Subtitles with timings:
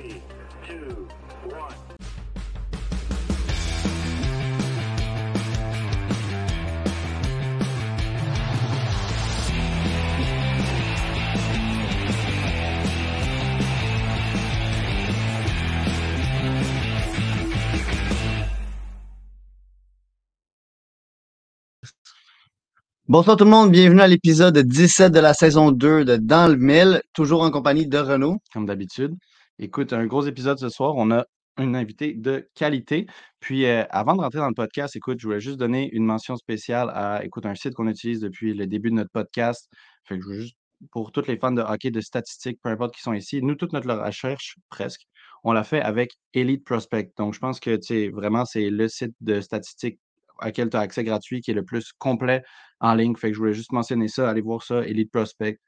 [0.00, 0.22] Three,
[0.66, 1.08] two,
[1.44, 1.74] one.
[23.06, 26.56] Bonsoir tout le monde, bienvenue à l'épisode 17 de la saison 2 de Dans le
[26.56, 28.38] Mille, toujours en compagnie de Renaud.
[28.54, 29.14] comme d'habitude.
[29.62, 30.94] Écoute, un gros épisode ce soir.
[30.96, 31.26] On a
[31.58, 33.06] un invité de qualité.
[33.40, 36.36] Puis, euh, avant de rentrer dans le podcast, écoute, je voulais juste donner une mention
[36.36, 39.68] spéciale à, écoute, un site qu'on utilise depuis le début de notre podcast.
[40.04, 40.56] Fait que je veux juste,
[40.92, 43.74] pour tous les fans de hockey, de statistiques, peu importe qui sont ici, nous, toute
[43.74, 45.02] notre recherche, presque,
[45.44, 47.10] on l'a fait avec Elite Prospect.
[47.18, 50.00] Donc, je pense que, tu sais, vraiment, c'est le site de statistiques
[50.42, 52.42] auquel tu as accès gratuit qui est le plus complet
[52.80, 53.14] en ligne.
[53.14, 54.30] Fait que je voulais juste mentionner ça.
[54.30, 55.58] Allez voir ça, Elite Prospect,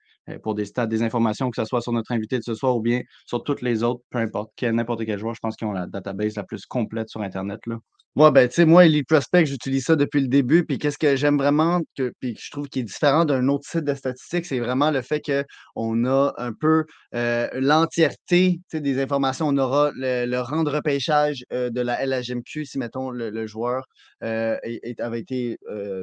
[0.42, 2.80] pour des stats, des informations, que ce soit sur notre invité de ce soir ou
[2.80, 5.34] bien sur toutes les autres, peu importe, n'importe quel joueur.
[5.34, 7.60] Je pense qu'ils ont la database la plus complète sur Internet.
[7.66, 7.78] Là.
[8.14, 10.66] Ouais, ben, tu sais, moi, Elite Prospect, j'utilise ça depuis le début.
[10.66, 13.66] Puis, qu'est-ce que j'aime vraiment, que, puis que je trouve qui est différent d'un autre
[13.66, 19.48] site de statistiques, c'est vraiment le fait qu'on a un peu euh, l'entièreté des informations.
[19.48, 23.46] On aura le, le rang de repêchage euh, de la LHMQ, si, mettons, le, le
[23.46, 23.86] joueur
[24.22, 25.56] euh, est- avait été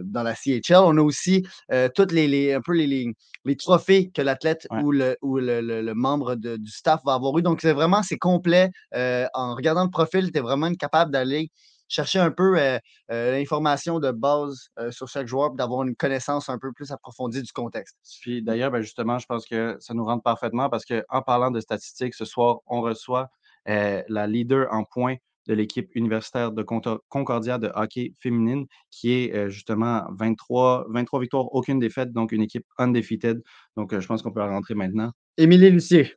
[0.04, 0.78] dans la CHL.
[0.86, 1.46] On a aussi
[1.94, 3.06] toutes les, les- un peu les, les,
[3.46, 4.82] les trophées que l'athlète Ouais.
[4.82, 7.44] ou, le, ou le, le- membre de- du staff va avoir eu.
[7.44, 8.72] Donc, c'est vraiment, c'est complet.
[8.96, 11.50] En regardant le profil, tu es vraiment capable d'aller
[11.90, 12.80] chercher un peu euh,
[13.12, 17.42] euh, l'information de base euh, sur chaque joueur, d'avoir une connaissance un peu plus approfondie
[17.42, 17.98] du contexte.
[18.22, 21.60] Puis d'ailleurs, ben, justement, je pense que ça nous rentre parfaitement parce qu'en parlant de
[21.60, 23.30] statistiques, ce soir, on reçoit
[23.68, 29.36] euh, la leader en points de l'équipe universitaire de Concordia de hockey féminine, qui est
[29.36, 33.42] euh, justement 23, 23 victoires, aucune défaite, donc une équipe undefeated.
[33.76, 35.12] Donc, euh, je pense qu'on peut la rentrer maintenant.
[35.38, 36.14] Émilie Lucier.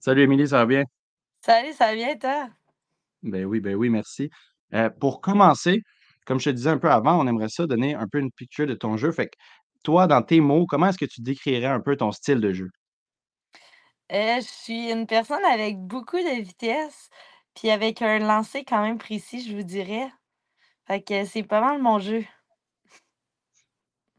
[0.00, 0.84] Salut Émilie, ça va bien?
[1.40, 2.48] Salut, ça va bien, toi?
[3.22, 4.30] Ben oui, ben oui, merci.
[4.74, 5.82] Euh, pour commencer,
[6.26, 8.66] comme je te disais un peu avant, on aimerait ça donner un peu une picture
[8.66, 9.12] de ton jeu.
[9.12, 9.36] Fait que
[9.84, 12.68] toi, dans tes mots, comment est-ce que tu décrirais un peu ton style de jeu?
[14.12, 17.10] Euh, je suis une personne avec beaucoup de vitesse,
[17.54, 20.10] puis avec un lancer quand même précis, je vous dirais.
[20.86, 22.24] Fait que c'est pas mal mon jeu.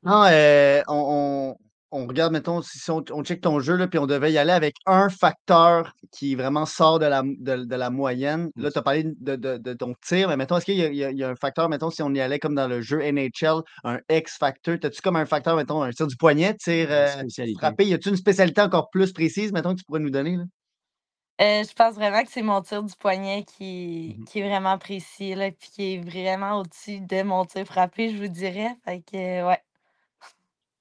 [0.04, 4.00] Non, euh, on, on- on regarde, mettons, si on, on check ton jeu, là, puis
[4.00, 7.90] on devait y aller avec un facteur qui vraiment sort de la, de, de la
[7.90, 8.50] moyenne.
[8.56, 8.74] Là, Yes.
[8.74, 10.96] tu as parlé de, de- de ton tir, mais mettons, est-ce qu'il y, a- il
[10.96, 12.82] y a- il y a un facteur, mettons, si on y allait comme dans le
[12.82, 16.92] jeu NHL, un X-factor, as-tu comme un facteur, mettons, un tir du poignet, tir Une
[16.92, 17.60] euh, spécialité.
[17.60, 17.86] frappé?
[17.88, 20.38] Y a-tu une spécialité encore plus précise, mettons, que tu pourrais nous donner?
[20.38, 20.44] Là?
[21.42, 24.26] Euh, je pense vraiment que c'est mon tir du poignet qui, Mhm.
[24.26, 28.18] qui est vraiment précis, là, puis qui est vraiment au-dessus de mon tir frappé, je
[28.22, 28.76] vous dirais.
[28.84, 29.60] Fait que, ouais.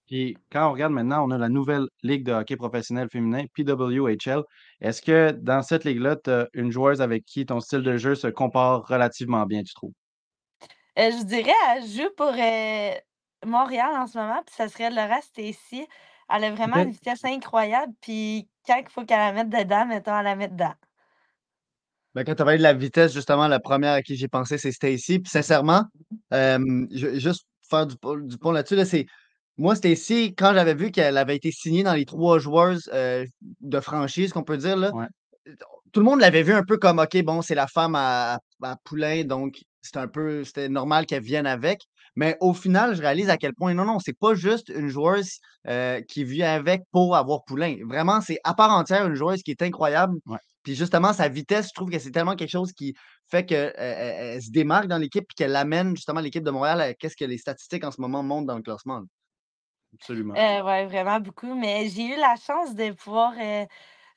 [0.09, 4.43] Puis quand on regarde maintenant, on a la nouvelle Ligue de hockey professionnel féminin, PWHL.
[4.81, 8.15] Est-ce que dans cette ligue-là, tu as une joueuse avec qui ton style de jeu
[8.15, 9.93] se compare relativement bien, tu trouves?
[10.99, 12.91] Euh, je dirais, elle joue pour euh,
[13.47, 15.87] Montréal en ce moment, puis ça serait Laura Stacy.
[16.31, 20.19] Elle a vraiment une vitesse incroyable, puis quand il faut qu'elle la mette dedans, mettons,
[20.19, 20.75] elle la met dedans.
[22.15, 24.59] Ben, quand tu as parlé de la vitesse, justement, la première à qui j'ai pensé,
[24.59, 25.21] c'est Stacy.
[25.21, 25.85] Puis sincèrement,
[26.33, 29.07] euh, je vais juste faire du, pont- du pont là-dessus, là, c'est
[29.59, 33.25] moi, Stacy, quand j'avais vu qu'elle avait été signée dans les trois joueuses euh,
[33.61, 35.07] de franchise, qu'on peut dire, là, Ouais.
[35.93, 38.77] tout le monde l'avait vu un peu comme OK, bon, c'est la femme à, à
[38.85, 41.83] Poulain, donc c'est un peu c'était normal qu'elle vienne avec.
[42.17, 45.39] Mais au final, je réalise à quel point non, non, c'est pas juste une joueuse
[45.69, 47.77] euh, qui vient avec pour avoir Poulain.
[47.89, 50.19] Vraiment, c'est à part entière une joueuse qui est incroyable.
[50.27, 50.39] Ouais.
[50.65, 52.95] Puis justement, sa vitesse, je trouve que c'est tellement quelque chose qui
[53.31, 56.93] fait qu'elle elle se démarque dans l'équipe et qu'elle amène justement l'équipe de Montréal à
[56.95, 58.99] qu'est-ce que les statistiques en ce moment montrent dans le classement.
[58.99, 59.05] là.
[59.95, 60.35] Absolument.
[60.37, 61.55] Euh, ouais, vraiment beaucoup.
[61.55, 63.65] Mais j'ai eu la chance de pouvoir euh,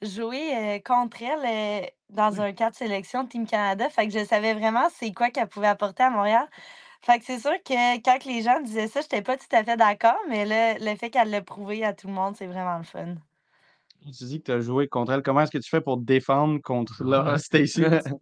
[0.02, 3.90] jouer euh, contre elle dans un cadre de sélection Team Canada.
[3.90, 6.48] Fait que je savais vraiment c'est quoi qu'elle pouvait apporter à Montréal.
[7.02, 9.78] Fait que c'est sûr que quand les gens disaient ça, j'étais pas tout à fait
[9.78, 12.84] d'accord, mais là, le fait qu'elle l'ait prouvé à tout le monde, c'est vraiment le
[12.84, 13.16] fun.
[14.04, 15.22] Tu dis que tu as joué contre elle.
[15.22, 17.84] Comment est-ce que tu fais pour te défendre contre Laura Stacy?
[17.84, 18.20] Honnêtement,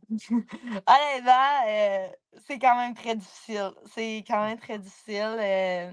[1.68, 2.08] euh,
[2.48, 3.72] c'est quand même très difficile.
[3.86, 5.38] C'est quand même très difficile.
[5.40, 5.92] euh,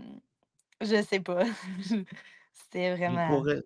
[0.81, 1.45] je sais pas.
[2.53, 3.27] C'était Puis vraiment.
[3.27, 3.63] pour, re-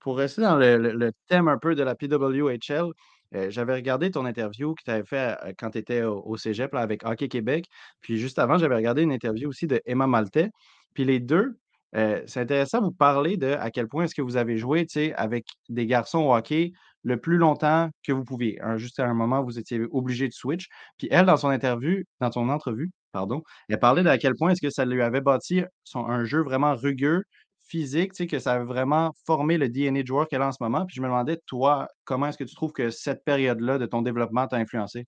[0.00, 2.86] pour rester dans le, le- le thème un peu de la PWHL,
[3.34, 6.36] euh, j'avais regardé ton interview que tu avais fait euh, quand tu étais au, au
[6.36, 7.66] Cégep là, avec Hockey Québec.
[8.00, 10.50] Puis juste avant, j'avais regardé une interview aussi de Emma Maltais.
[10.94, 11.58] Puis les deux,
[11.96, 14.86] euh, c'est intéressant de vous parler de à quel point est-ce que vous avez joué
[14.86, 16.72] tu sais, avec des garçons au hockey
[17.02, 18.60] le plus longtemps que vous pouviez.
[18.62, 20.68] Hein, juste à un moment, vous étiez obligé de switch.
[20.98, 24.50] Puis elle, dans son interview, dans son entrevue, pardon, elle parlait de à quel point
[24.52, 25.62] est-ce que ça lui avait bâti
[25.94, 27.22] un jeu vraiment rugueux,
[27.66, 30.52] physique, tu sais, que ça a vraiment formé le DNA de joueur qu'elle a en
[30.52, 30.84] ce moment.
[30.86, 34.02] Puis je me demandais, toi, comment est-ce que tu trouves que cette période-là de ton
[34.02, 35.06] développement t'a influencé?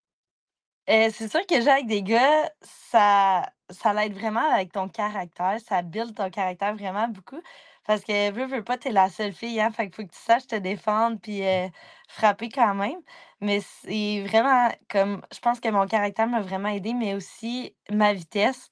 [0.88, 5.59] Heu, c'est sûr que jouer avec des gars, ça ça l'aide vraiment avec ton caractère,
[5.61, 7.41] ça build ton caractère vraiment beaucoup.
[7.87, 10.12] Parce que veux, veux pas, tu es la seule fille, hein, fait qu'il faut que
[10.12, 11.71] tu saches te défendre puis, heu,
[12.09, 13.00] frapper quand même.
[13.41, 18.12] Mais c'est vraiment comme je pense que mon caractère m'a vraiment aidée, mais aussi ma
[18.12, 18.71] vitesse.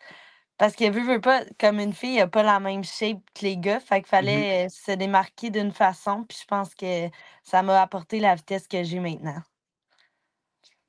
[0.58, 3.56] Parce que veux, veux pas, comme une fille a pas la même shape que les
[3.58, 7.08] gars, fait qu'il Mmh fallait, heu, se démarquer d'une façon, puis je pense que
[7.44, 9.43] ça m'a apporté la vitesse que j'ai maintenant.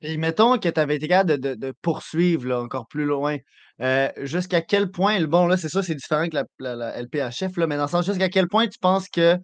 [0.06, 3.36] Et mettons que tu avais été capable de poursuivre là, encore plus loin,
[3.82, 7.76] heu, jusqu'à quel point bon là, c'est sûr, c'est différent que la LPHF là, mais
[7.76, 9.36] dans le sens jusqu'à quel point tu penses que,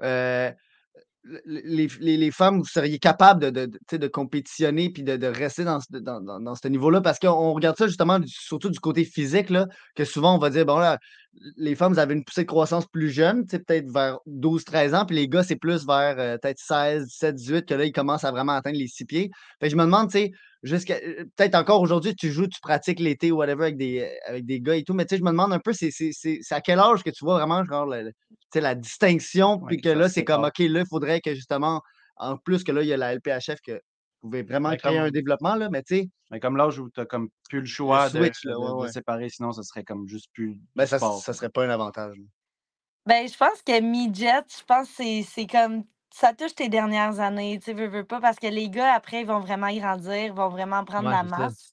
[0.00, 0.54] le
[2.00, 6.54] les femmes, vous seriez capables de de de compétitionner puis de rester dans dans dans
[6.54, 7.00] ce niveau-là?
[7.02, 9.66] Parce qu'on on regarde ça justement surtout du côté physique là,
[9.96, 10.98] que souvent on va dire: «Bon là,
[11.56, 15.16] les femmes, avez une poussée de croissance plus jeune», peut-être vers douze treize ans, puis
[15.16, 17.92] les gars, c'est plus vers, heu, peut-être seize dix sept dix huit que là, ils
[17.92, 19.30] commencent à vraiment atteindre les 6 pieds.
[19.60, 20.30] Fait que je me demande, tu sais,
[20.62, 24.08] jusqu'à heu, peut-être encore aujourd'hui, tu joues, tu pratiques l'été ou whatever avec des, heu,
[24.26, 25.90] avec des gars et tout, mais tu sais, je me demande un peu, c'est
[26.50, 27.92] à quel âge que tu vois vraiment genre
[28.52, 30.44] sais, la distinction, puis que là, c'est comme.
[30.44, 31.82] OK, là, il faudrait que justement,
[32.16, 33.80] en plus que là, il y a la LPHF que
[34.26, 37.00] pouvez vraiment Mais créer un développement là, mais tu sais, mais comme l'âge où tu
[37.00, 38.88] as comme plus le le choix de switch là, de ouais, de ouais.
[38.88, 41.70] séparer, sinon ça serait comme juste plus Ben du ça sport, ça serait pas un
[41.70, 42.24] avantage, là.
[43.06, 47.20] Ben, je pense que midget, je pense que c'est c'est comme ça touche tes dernières
[47.20, 50.34] années, tu sais, veux, veux pas, parce que les gars, après, ils vont vraiment grandir,
[50.34, 51.72] vont vraiment prendre Ouais, la masse.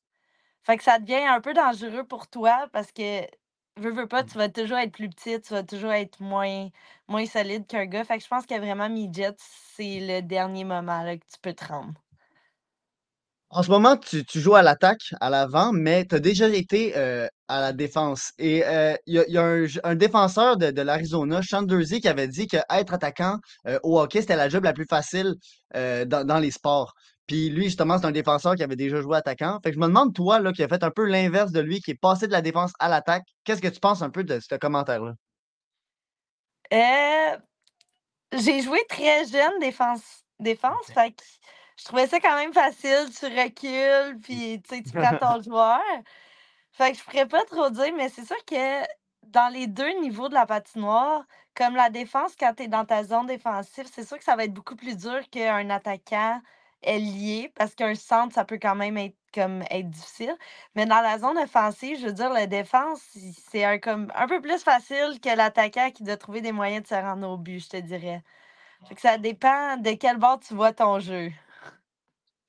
[0.63, 3.21] Fait que ça devient un peu dangereux pour toi parce que,
[3.77, 6.69] veux, veux pas, tu vas toujours être plus petite, tu vas toujours être moins
[7.09, 8.05] moins solide qu'un gars.
[8.05, 11.53] Fait que je pense que vraiment midget, c'est le dernier moment, là, que tu peux
[11.53, 11.93] te rendre.
[13.55, 16.97] En ce moment, tu tu joues à l'attaque, à l'avant, mais tu as déjà été,
[16.97, 20.71] heu, à la défense et heu, il y a il y a un défenseur de
[20.71, 24.63] de l'Arizona, Sean Durzi, qui avait dit qu'être attaquant, heu, au hockey, c'était la job
[24.63, 25.35] la plus facile,
[25.73, 26.93] dans dans les sports.
[27.27, 29.59] Puis lui, justement, c'est un défenseur qui avait déjà joué attaquant.
[29.63, 31.79] Fait que je me demande, toi, là, qui a fait un peu l'inverse de lui,
[31.79, 34.39] qui est passé de la défense à l'attaque, qu'est-ce que tu penses un peu de
[34.39, 35.13] ce commentaire-là?
[38.33, 41.23] J'ai joué très jeune défense défense, fait que
[41.77, 43.09] je trouvais ça quand même facile.
[43.17, 45.81] Tu recules, puis tu prends ton joueur.
[46.71, 48.83] Fait que je pourrais pas trop dire, mais c'est sûr que
[49.23, 51.23] dans les 2 niveaux de la patinoire,
[51.55, 54.45] comme la défense, quand tu es dans ta zone défensive, c'est sûr que ça va
[54.45, 56.41] être beaucoup plus dur qu'un attaquant
[56.81, 60.35] ailier, parce qu'un centre, ça peut quand même être comme être difficile.
[60.75, 63.01] Mais dans la zone offensive, je veux dire, la défense,
[63.49, 66.87] c'est un comme un peu plus facile que l'attaquant qui doit trouver des moyens de
[66.87, 68.23] se rendre au but, je te dirais.
[68.87, 71.31] Fait que ça dépend de quel bord tu vois ton jeu.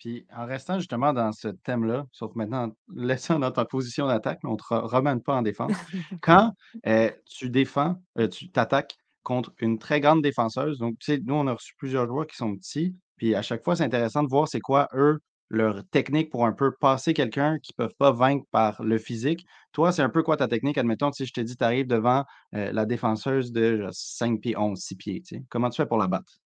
[0.04, 4.50] Puis en restant justement dans ce thème-là, sauf maintenant laissant dans ta position d'attaque, mais
[4.50, 5.78] on ne te re ramène pas en défense.
[6.20, 6.52] Quand,
[6.86, 11.34] heu, tu défends, heu, tu t'attaques contre une très grande défenseuse, donc tu sais, nous,
[11.34, 14.28] on a reçu plusieurs joueurs qui sont petits, puis à chaque fois, c'est intéressant de
[14.28, 18.44] voir c'est quoi, eux, leur technique pour un peu passer quelqu'un qu'ils peuvent pas vaincre
[18.50, 19.46] par le physique.
[19.72, 20.76] Toi, c'est un peu quoi ta technique?
[20.78, 22.24] Admettons, sais, je te dis, tu arrives devant,
[22.54, 25.42] heu, la défenseuse de, genre 5 pieds 11, 6 pieds, tu sais.
[25.48, 26.40] Comment tu fais pour la battre?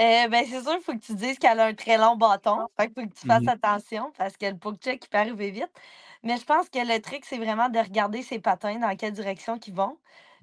[0.00, 2.68] Heu, ben, c'est sûr, il faut que tu dises qu'elle a un très long bâton.
[2.76, 5.50] Fait qu'il faut que tu fasses Mmh attention parce que le poke-check, il peut arriver
[5.50, 5.70] vite.
[6.22, 9.58] Mais je pense que le truc, c'est vraiment de regarder ses patins, dans quelle direction
[9.58, 9.98] qu'ils vont,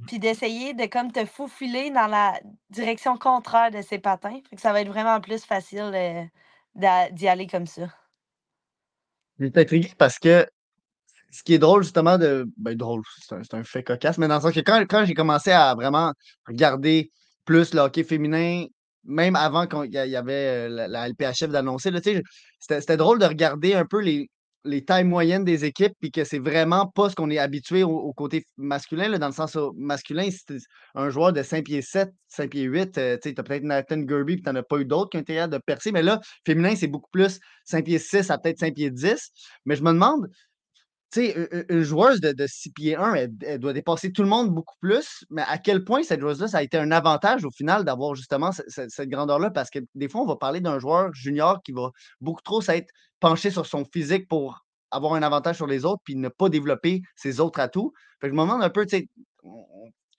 [0.05, 4.41] puis d'essayer de comme te faufiler dans la direction contraire de ses patins.
[4.49, 6.29] Fait que ça va être vraiment plus facile, heu,
[6.75, 7.87] d'a d'y aller comme ça.
[9.39, 10.45] J'étais intrigué parce que
[11.31, 14.27] Ce qui est drôle justement de ben, drôle, c'est un c'est un fait cocasse, mais
[14.29, 16.13] dans le sens que quand quand j'ai commencé à vraiment
[16.47, 17.11] regarder
[17.45, 18.65] plus le hockey féminin,
[19.05, 21.91] même avant qu'on il y avait, heu, la LPHF d'annoncer
[22.59, 24.29] c'était drôle de regarder un peu les
[24.67, 28.11] les tailles moyennes des équipes, puis que c'est vraiment pas ce qu'on est habitué au
[28.13, 30.41] côté masculin là, dans le sens masculin, si
[30.95, 34.37] un joueur de 5 pieds 7, 5 pieds 8, heu, tu as peut-être Nathan Gerby,
[34.37, 36.75] puis tu en as pas eu d'autres qui ont été de percer, mais là, féminin,
[36.75, 39.31] c'est beaucoup plus 5 pieds 6 à peut-être 5 pieds 10.
[39.65, 40.27] Mais je me demande
[41.15, 44.23] tu sais, u u une joueuse de de 6 pieds 1, elle doit dépasser tout
[44.23, 47.45] le monde beaucoup plus, mais à quel point cette joueuse-là, ça a été un avantage
[47.45, 49.49] au final d'avoir justement ce ce cette grandeur-là?
[49.51, 51.91] Parce que des fois, on va parler d'un joueur junior qui va
[52.21, 56.15] beaucoup trop s'être penché sur son physique pour avoir un avantage sur les autres, puis
[56.15, 57.93] ne pas développer ses autres atouts.
[58.21, 59.09] Fait que je me demande un peu, tu sais,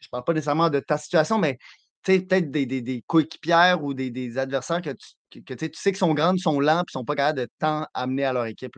[0.00, 1.58] je parle pas nécessairement de ta situation, mais
[2.04, 6.82] peut-être des coéquipières ou des adversaires que tu que sais qu'ils sont grandes, sont lents,
[6.86, 8.76] puis sont pas capables de tant amener à leur équipe.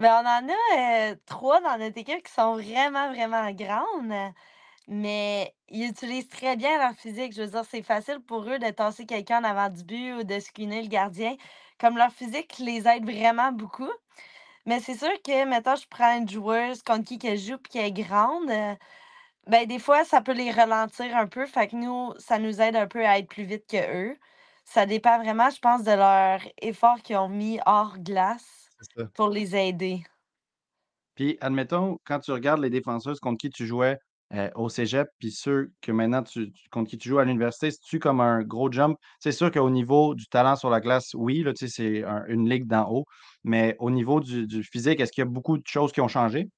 [0.00, 4.32] Ben, on en a, heu, 3 dans notre équipe qui sont vraiment, vraiment grandes.
[4.88, 7.34] Mais ils utilisent très bien leur physique.
[7.34, 10.24] Je veux dire, c'est facile pour eux de tasser quelqu'un en avant du but ou
[10.24, 11.36] de screener le gardien.
[11.80, 13.90] Comme leur physique les aide vraiment beaucoup.
[14.66, 17.72] Mais c'est sûr que, mettons, je prends une joueuse contre qui que je joue puis
[17.72, 18.76] qui est grande, heu,
[19.48, 22.76] Ben, des fois, ça peut les ralentir un peu, fait que nous, ça nous aide
[22.76, 24.18] un peu à être plus vite qu'eux.
[24.64, 29.10] Ça dépend vraiment, je pense, de leur effort qu'ils ont mis hors glace C'est ça.
[29.14, 30.02] pour les aider.
[31.14, 33.98] Puis, admettons, quand tu regardes les défenseuses contre qui tu jouais
[34.32, 37.70] euh, au cégep, puis ceux que maintenant tu, tu- contre qui tu joues à l'université,
[37.72, 38.96] c'est-tu comme un gros jump?
[39.18, 42.24] C'est sûr qu'au niveau du talent sur la glace, oui, là, tu sais, c'est un-
[42.28, 43.04] une ligue d'en haut,
[43.44, 46.08] mais au niveau du, du physique, est-ce qu'il y a beaucoup de choses qui ont
[46.08, 46.48] changé?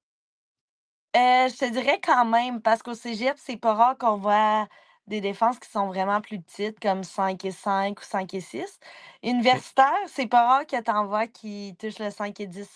[1.15, 4.67] Heu, je te dirais quand même, parce qu'au cégep, c'est pas rare qu'on voit
[5.07, 8.79] des défenses qui sont vraiment plus petites, comme 5 et 5 ou 5 et 6.
[9.41, 9.63] OK.
[9.63, 12.71] Universitaire, c'est pas rare que tu en vois qui touchent le 5 et 10.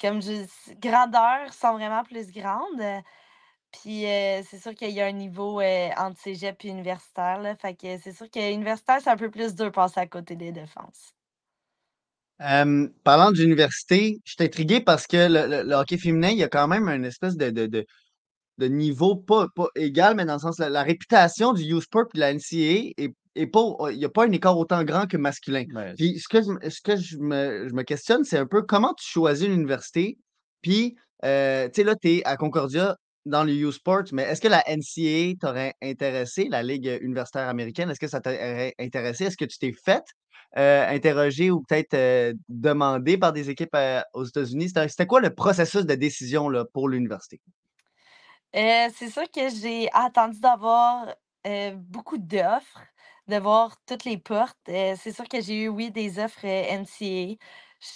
[0.00, 2.82] Comme je s grandeur sont vraiment plus grandes,
[3.72, 7.56] puis, heu, c'est sûr qu'il y a un niveau, heu, entre cégep et universitaire, là.
[7.56, 10.36] Fait que c'est sûr que universitaire, c'est un peu plus dur de passer à côté
[10.36, 11.12] des défenses.
[13.04, 16.48] Parlant d'université, je suis intrigué parce que le le le hockey féminin, il y a
[16.48, 17.86] quand même une espèce de de de
[18.58, 22.16] de niveau pas pas égal, mais dans le sens la la réputation du U-Sport et
[22.16, 25.06] de la NCAA est est pas au il y a pas un écart autant grand
[25.06, 25.64] que masculin.
[25.96, 28.62] Puis ce que je me ce que je me je me questionne, c'est un peu
[28.62, 30.18] comment tu choisis une université?
[30.62, 34.48] Puis, heu, tu sais, là, tu es à Concordia dans le U-Sport, mais est-ce que
[34.48, 37.90] la NCAA t'aurait intéressé, la Ligue, universitaire américaine?
[37.90, 39.24] Est-ce que ça t'aurait intéressé?
[39.24, 40.02] Est-ce que tu t'es fait,
[40.56, 44.68] heu, interroger ou peut-être, heu, demander par des équipes, heu, aux États-Unis?
[44.68, 47.40] C'était c'était quoi le processus de décision, là, pour l'université?
[48.56, 51.14] Heu, c'est sûr que j'ai attendu d'avoir,
[51.46, 52.80] heu, beaucoup d'offres,
[53.28, 54.56] de voir toutes les portes.
[54.68, 57.46] Heu, c'est sûr que j'ai eu, oui, des offres, heu, NCAA.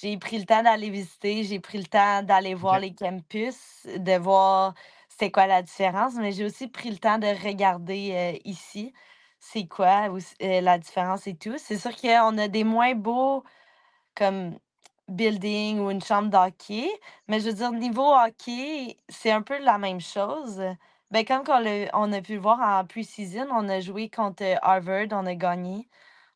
[0.02, 2.80] J'ai pris le temps d'aller visiter, j'ai pris le temps d'aller voir OK.
[2.80, 4.74] les campus, de voir
[5.08, 8.92] c'était quoi la différence, mais j'ai aussi pris le temps de regarder, heu, ici,
[9.38, 11.56] c'est quoi aussi, heu, la différence et tout.
[11.58, 13.42] C'est sûr qu'on a des moins beaux
[14.16, 14.58] comme
[15.10, 16.88] building ou une chambre d'hockey.
[17.28, 20.62] Mais je veux dire, niveau hockey, c'est un peu la même chose.
[21.10, 24.44] Ben, comme qu'on l'a on a pu le voir en pre-season, on a joué contre
[24.62, 25.88] Harvard, on a gagné.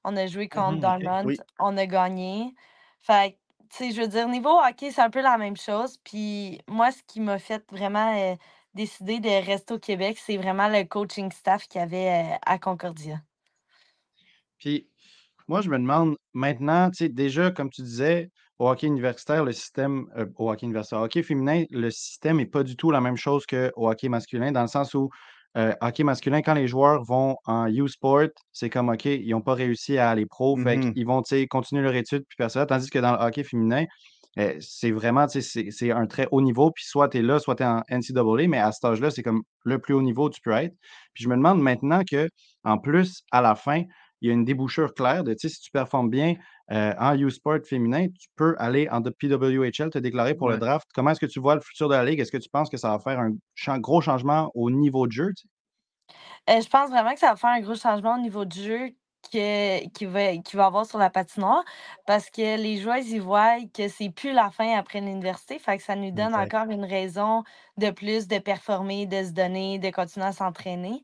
[0.05, 1.05] On a joué contre mhm, OK.
[1.05, 1.45] Dartmouth, Oui.
[1.59, 2.55] on a gagné.
[3.01, 3.37] Fait que,
[3.71, 5.99] tu sais, je veux dire, niveau hockey, c'est un peu la même chose.
[6.05, 8.37] Puis moi, ce qui m'a fait vraiment euh,
[8.75, 12.59] décider de rester au Québec, c'est vraiment le coaching staff qu'il y avait euh, à
[12.59, 13.21] Concordia.
[14.59, 14.89] Puis,
[15.49, 19.53] moi, je me demande maintenant, tu sais, déjà, comme tu disais, au hockey universitaire, le
[19.53, 23.01] système, euh, au hockey universitaire, au hockey féminin, le système n'est pas du tout la
[23.01, 25.11] même chose qu'au hockey masculin, dans le sens où,
[25.57, 29.55] euh, hockey masculin, quand les joueurs vont en U-Sport, c'est comme, OK, ils n'ont pas
[29.55, 32.67] réussi à aller pro, fait Mmh qu'ils vont, continuer leur étude, puis faire ça.
[32.67, 33.85] Tandis que dans le hockey féminin,
[34.39, 37.63] euh, c'est vraiment, c'est un très haut niveau, puis soit tu es là, soit tu
[37.63, 40.41] es en NCAA, mais à cet âge-là, c'est comme le plus haut niveau où tu
[40.41, 40.75] peux être.
[41.15, 42.29] Puis je me demande maintenant que,
[42.65, 43.83] en plus, à la fin,
[44.25, 46.35] il y a une débouchure claire de, tu sais, si tu performes bien
[46.73, 50.89] euh, en U-Sport féminin, tu peux aller en PWHL, te déclarer pour le draft.
[50.95, 52.21] Comment est-ce que tu vois le futur de la Ligue?
[52.21, 55.29] Est-ce que tu penses que ça va faire un gros changement au niveau de jeu?
[55.37, 55.49] tu sais?
[56.49, 58.91] Heu, je pense vraiment que ça va faire un gros changement au niveau du jeu
[59.33, 61.65] que qu'il va qu'il va avoir sur la patinoire
[62.07, 65.59] parce que les joueuses, ils voient que c'est plus la fin après l'université.
[65.59, 67.43] Fait que ça nous donne encore une raison
[67.79, 71.01] de plus de performer, de se donner, de continuer à s'entraîner.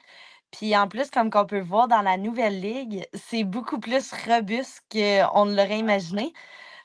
[0.53, 4.83] Puis en plus, comme qu'on peut voir dans la nouvelle ligue, c'est beaucoup plus robuste
[4.93, 6.33] qu'on ne l'aurait imaginé.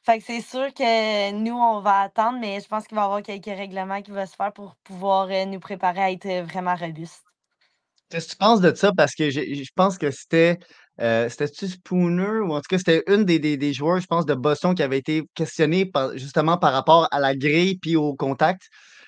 [0.03, 3.05] Fait que c'est sûr que nous, on va attendre, mais je pense qu'il va y
[3.05, 6.43] avoir quelques règlements qui vont se faire pour pouvoir, heu, nous préparer à être, heu,
[6.43, 7.25] vraiment robustes.
[8.10, 8.91] Qu'est-ce que tu penses de ça?
[8.95, 10.60] Parce que je pense que c'était,
[11.01, 14.25] heu, c'était-tu Spooner ou en tout cas, c'était une des des des joueurs, je pense,
[14.25, 18.15] de Boston qui avait été questionnée par justement par rapport à la grille puis au
[18.15, 18.63] contact.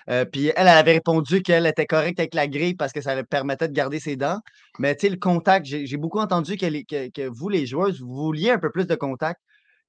[0.10, 3.16] Heu, puis elle, elle avait répondu qu'elle était correcte avec la grille parce que ça
[3.16, 4.40] lui permettait de garder ses dents.
[4.80, 8.02] Mais tu sais, le contact, j'ai beaucoup entendu que les que que vous, les joueuses,
[8.02, 9.40] vous vouliez un peu plus de contact.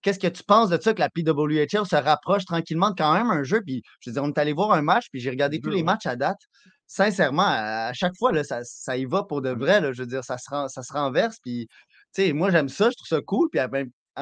[0.02, 3.30] Qu'est-ce que tu penses de ça que la PWHL se rapproche tranquillement de quand même
[3.30, 3.60] un jeu?
[3.66, 5.82] Puis je veux dire, on est allé voir un match, puis j'ai regardé tous les
[5.82, 6.38] matchs à date.
[6.86, 9.92] Sincèrement, à à chaque fois, là, ça ça y va pour de vrai, là.
[9.92, 11.68] Je veux dire, ça se ça se renverse, puis
[12.14, 13.68] tu sais, moi, j'aime ça, je trouve ça cool, puis en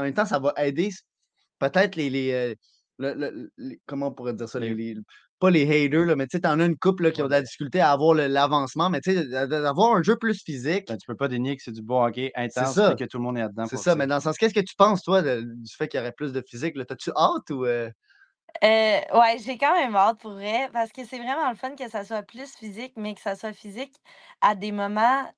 [0.02, 0.90] même temps, ça va aider
[1.58, 2.56] peut-être les les, heu,
[2.98, 4.58] le le les comment on pourrait dire ça?
[4.60, 4.94] Les
[5.38, 7.26] pas les haters, là, mais tu sais, tu en as une couple, là, qui ont
[7.26, 10.42] de la difficulté à avoir l'avancement, mais tu sais, d'a d'a d'avoir un jeu plus
[10.42, 13.18] physique, ben, tu peux pas dénier que c'est du bon hockey intense ça, que tout
[13.18, 13.78] le monde est là-dedans c'est ça.
[13.78, 13.96] ça.
[13.96, 16.12] Mais dans le sens, qu'est-ce que tu penses, toi, de du fait qu'il y aurait
[16.12, 16.84] plus de physique, là?
[16.86, 17.90] T'as-tu hâte ou heu?
[18.62, 21.88] Heu, ouais, j'ai quand même hâte pour vrai, parce que c'est vraiment le fun que
[21.88, 23.94] ça soit plus physique, mais que ça soit physique
[24.40, 25.30] à des moments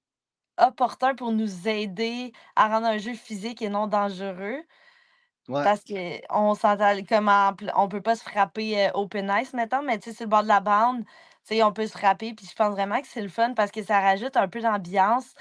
[0.58, 4.62] opportuns pour nous aider à rendre un jeu physique et non dangereux.
[5.48, 5.68] Ouais.
[5.68, 9.82] Parce qu'on s'entend comme en pl on peut pas se frapper, heu, open ice, mettons,
[9.82, 12.34] mais tu sais, sur le bord de la bande, tu sais, on peut se frapper,
[12.34, 15.34] puis je pense vraiment que c'est le fun parce que ça rajoute un peu d'ambiance.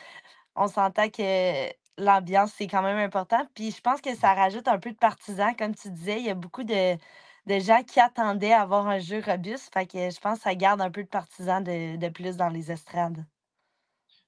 [0.56, 3.46] On s'entend que l'ambiance, c'est quand même important.
[3.56, 5.56] Puis je pense que ça rajoute un peu de partisans.
[5.56, 6.98] Comme tu disais, il y a beaucoup de
[7.48, 9.74] de gens qui attendaient à avoir un jeu robuste.
[9.74, 12.50] Fait que je pense que ça garde un peu de partisans de, de plus dans
[12.50, 13.26] les estrades.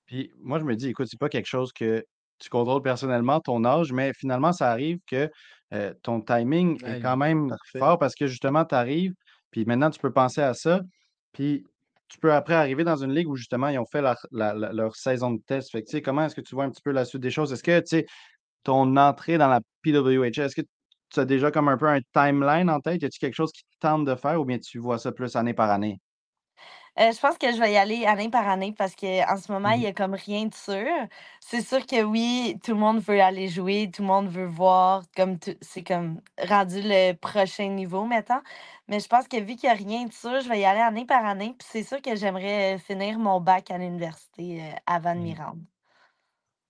[0.05, 2.05] Puis moi, je me dis, écoute, c'est pas quelque chose que
[2.39, 5.29] tu contrôles personnellement, ton âge, mais finalement, ça arrive que
[5.74, 7.79] euh, ton timing est quand même parfait.
[7.79, 9.13] fort parce que justement, tu arrives,
[9.51, 10.81] puis maintenant, tu peux penser à ça,
[11.34, 11.63] puis
[12.08, 14.74] tu peux après arriver dans une ligue où justement, ils ont fait leur, la- la-
[14.74, 15.72] leur saison de test.
[15.72, 17.53] Fait que, comment est-ce que tu vois un petit peu la suite des choses?
[17.53, 18.05] Est-ce que, tu sais,
[18.63, 20.67] ton entrée dans la PWHL, est-ce que
[21.12, 23.01] tu as déjà comme un peu un timeline en tête?
[23.01, 25.36] Y a-t-il quelque chose qui te tente de faire ou bien tu vois ça plus
[25.36, 26.00] année par année?
[27.00, 29.70] Euh, je pense que je vais y aller année par année parce qu'en ce moment,
[29.72, 29.84] il Mhm.
[29.84, 30.86] y a comme rien de sûr.
[31.39, 35.03] C'est sûr que oui, tout le monde veut aller jouer, tout le monde veut voir,
[35.15, 38.41] comme tout- c'est comme rendu le prochain niveau maintenant.
[38.89, 40.82] Mais je pense que vu qu'il n'y a rien de sûr, je vais y aller
[40.82, 41.56] année par année.
[41.58, 45.34] Puis c'est sûr que j'aimerais euh, finir mon bac à l'université euh, avant de m'y
[45.34, 45.36] Mhm.
[45.36, 45.62] rendre.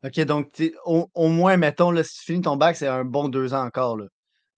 [0.03, 3.27] OK, donc au au moins, mettons, là, si tu finis ton bac, c'est un bon
[3.29, 4.05] 2 ans encore, là.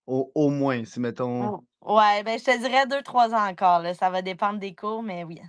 [0.07, 3.79] Au au moins, si mettons Oh, Ouais, ben je te dirais deux, trois ans encore,
[3.79, 3.93] là.
[3.93, 5.41] Ça va dépendre des cours, mais oui.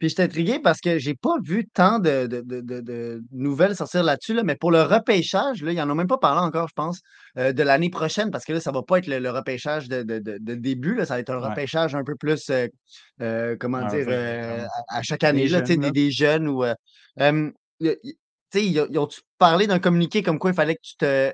[0.00, 3.76] Puis je suis intrigué parce que j'ai pas vu tant de de de de nouvelles
[3.76, 6.68] sortir là-dessus, là, mais pour le repêchage, là, ils en ont même pas parlé encore,
[6.68, 7.00] je pense,
[7.38, 10.02] heu, de l'année prochaine parce que là, ça va pas être le le repêchage de
[10.02, 11.60] de de de début, là, ça va être un Ouais.
[11.60, 12.68] repêchage un peu plus, heu
[13.22, 14.08] heu, comment Un dire?
[14.08, 16.64] à à chaque des année, là, sais, jeunes, des des jeunes ou,
[18.54, 21.32] ils ont ils ont-tu parlé d'un communiqué comme quoi il fallait que tu te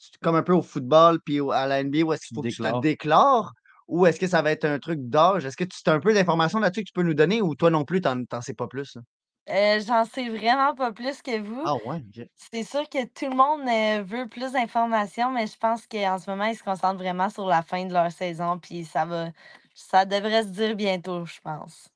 [0.00, 2.44] tu comme un peu au football puis au à la NBA où est-ce qu'il faut
[2.44, 3.52] que tu te déclares?
[3.88, 5.44] Ou est-ce que ça va être un truc d'âge?
[5.46, 7.70] Est-ce que tu as un peu d'informations là-dessus que tu peux nous donner ou toi
[7.70, 9.02] non plus, tu en sais pas plus, là?
[9.48, 11.64] Euh, j'en sais vraiment pas plus que vous.
[11.64, 12.28] Ah ouais, OK.
[12.36, 16.30] C'est sûr que tout le monde euh, veut plus d'informations, mais je pense qu'en ce
[16.30, 19.30] moment, ils se concentrent vraiment sur la fin de leur saison, puis ça va,
[19.74, 21.88] ça devrait se dire bientôt, je pense.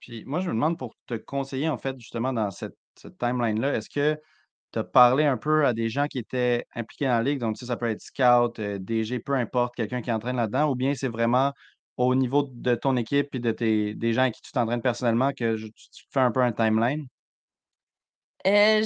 [0.00, 3.74] Puis moi, je me demande pour te conseiller, en fait, justement, dans cette, cette timeline-là,
[3.74, 4.20] est-ce que
[4.76, 7.40] tu as parlé un peu à des gens qui étaient impliqués dans la ligue?
[7.40, 10.70] Donc, tu sais, ça peut être scout, euh, DG, peu importe, quelqu'un qui entraîne là-dedans,
[10.70, 11.52] ou bien c'est vraiment
[11.96, 15.32] au niveau de ton équipe et de tes, des gens à qui tu t'entraînes personnellement
[15.32, 17.06] que je- tu, fais un peu un timeline?
[18.46, 18.82] Euh,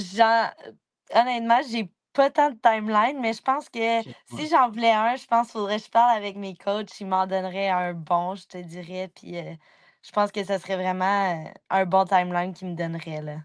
[1.15, 5.25] honnêtement, j'ai pas tant de timeline, mais je pense que si j'en voulais un, je
[5.27, 8.47] pense qu'il faudrait que je parle avec mes coachs, ils m'en donneraient un bon, je
[8.47, 9.55] te dirais, puis euh,
[10.03, 13.37] je pense que ce serait vraiment un bon timeline qu'ils me donneraient, là.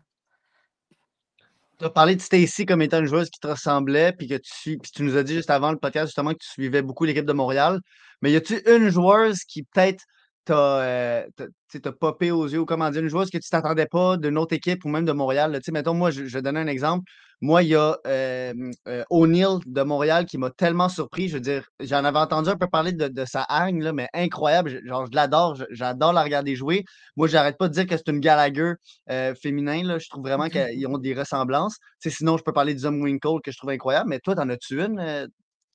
[1.79, 5.03] Tu as parlé de Stacy comme étant une joueuse qui te ressemblait, puis que tu
[5.03, 7.81] nous as dit juste avant le podcast justement que tu suivais beaucoup l'équipe de Montréal.
[8.23, 10.03] Mais y a-tu une joueuse qui peut-être
[10.47, 13.03] t'a, heu, t'a tu sais, t'a popé aux yeux ou comment dire?
[13.03, 15.53] Une joueuse que tu t'attendais pas d'une autre équipe ou même de Montréal?
[15.57, 17.05] Tu sais, mettons, moi, je vais donner un exemple.
[17.43, 21.29] Moi, il y a, heu, O'Neal de Montréal qui m'a tellement surpris.
[21.29, 24.09] Je veux dire, j'en avais entendu un peu parler de de sa hargne, là, mais
[24.15, 24.71] incroyable.
[24.71, 26.85] Je genre, je l'adore, j'adore la regarder jouer.
[27.17, 28.75] Moi, j'arrête pas de dire que c'est une Gallagher,
[29.11, 29.99] heu, féminin, là.
[29.99, 31.77] Je trouve vraiment qu'ils ont des ressemblances.
[32.01, 34.49] Tu sais, sinon, je peux parler du Winkle que je trouve incroyable, mais toi, t'en
[34.49, 35.27] as-tu une, heu,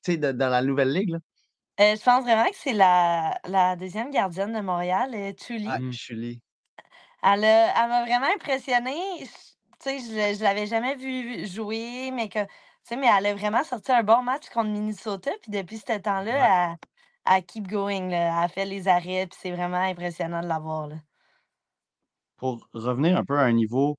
[0.04, 1.18] tu sais, de dans la nouvelle ligue, là?
[1.80, 5.70] Euh, je pense vraiment que c'est la, la deuxième gardienne de Montréal, Tully.
[5.72, 5.92] Ah.
[5.92, 6.42] Chuli.
[7.24, 9.26] Elle a elle m'a vraiment impressionnée.
[9.26, 9.28] J
[9.84, 12.50] tu sais, je je l'avais jamais vue jouer, mais que tu
[12.84, 15.98] sais, mais elle a vraiment sorti un bon match contre Minnesota, puis depuis ce
[16.30, 16.48] Ouais.
[16.48, 16.78] temps-là, elle
[17.36, 18.44] elle keep going, là.
[18.44, 20.96] Elle fait les arrêts, puis c'est vraiment impressionnant de la voir, là.
[22.38, 23.98] Pour revenir un peu à un niveau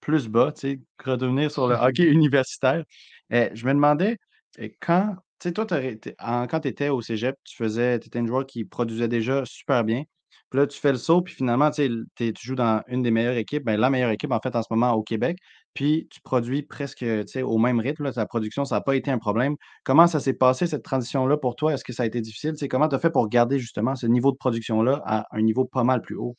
[0.00, 2.84] plus bas, tu sais, redevenir sur le hockey universitaire,
[3.32, 4.18] euh, je me demandais
[4.60, 8.26] euh, quand, tu sais, toi, quand tu étais au cégep, tu faisais, tu étais une
[8.26, 10.04] joueur qui produisait déjà super bien.
[10.50, 12.06] Puis là, tu fais le saut, puis finalement, tu
[12.40, 14.92] joues dans une des meilleures équipes, ben, la meilleure équipe, en fait, en ce moment
[14.92, 15.38] au Québec.
[15.74, 19.18] Puis tu produis presque, tu au même rythme, ta production, ça n'a pas été un
[19.18, 19.56] problème.
[19.84, 21.74] Comment ça s'est passé, cette transition-là, pour toi?
[21.74, 22.54] Est-ce que ça a été difficile?
[22.70, 25.82] Comment tu as fait pour garder justement ce niveau de production-là à un niveau pas
[25.82, 26.36] mal plus haut?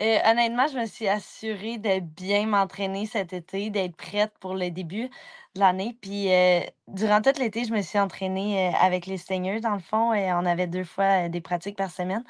[0.00, 4.70] Heu, honnêtement, je me suis assurée de bien m'entraîner cet été, d'être prête pour le
[4.70, 5.08] début
[5.54, 5.94] de l'année.
[6.00, 9.78] Puis, heu, durant tout l'été, je me suis entraînée, heu, avec les seniors dans le
[9.80, 12.24] fond et on avait 2 fois, des pratiques par semaine.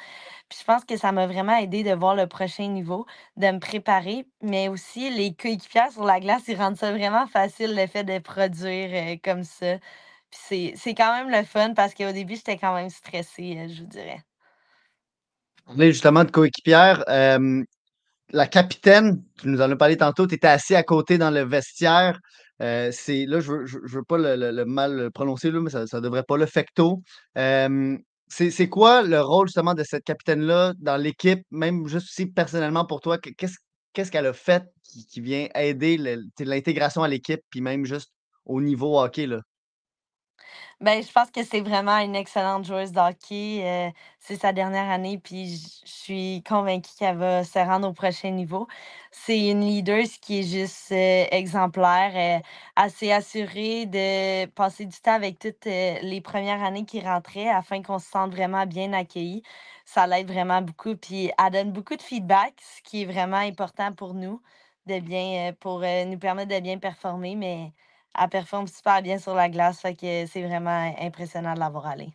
[0.48, 3.06] Puis je pense que ça m'a vraiment aidé de voir le prochain niveau,
[3.36, 7.74] de me préparer, mais aussi les coéquipières sur la glace, ils rendent ça vraiment facile,
[7.76, 9.78] le fait de produire, comme ça.
[10.48, 13.88] Puis c'est quand même le fun parce qu'au début, j'étais quand même stressée, je vous
[13.88, 14.22] dirais.
[15.78, 17.64] Est justement de coéquipière, hem,
[18.32, 21.42] la capitaine, tu nous en as parlé tantôt, tu étais assis à côté dans le
[21.44, 22.18] vestiaire.
[22.62, 25.70] Heu, c'est là, je je veux pas le le le mal le prononcer là, mais
[25.70, 27.02] ça ça devrait pas là, Fecteau.
[27.36, 32.86] Hem, c'est quoi le rôle justement de cette capitaine-là dans l'équipe, même juste aussi personnellement
[32.86, 33.18] pour toi?
[33.18, 33.34] Qu
[33.94, 38.12] qu'est-ce qu'elle a fait qui qui vient aider le l'intégration à l'équipe, puis même juste
[38.46, 39.40] au niveau hockey, là?
[40.80, 43.62] Ben, je pense que c'est vraiment une excellente joueuse de hockey.
[43.64, 48.30] euh, c'est sa dernière année, puis je suis convaincue qu'elle va se rendre au prochain
[48.30, 48.66] niveau.
[49.10, 52.12] C'est une leader qui est juste euh, exemplaire.
[52.38, 52.40] euh,
[52.76, 57.98] assurée de passer du temps avec toutes euh, les premières années qui rentraient afin qu'on
[57.98, 59.42] se sente vraiment bien accueillis.
[59.84, 63.92] Ça l'aide vraiment beaucoup, puis elle donne beaucoup de feedback, ce qui est vraiment important
[63.92, 64.40] pour nous,
[64.86, 67.72] de bien, euh, pour nous permettre de bien performer, mais
[68.18, 71.86] elle performe super bien sur la glace, fait que c'est vraiment impressionnant de la voir
[71.86, 72.12] aller.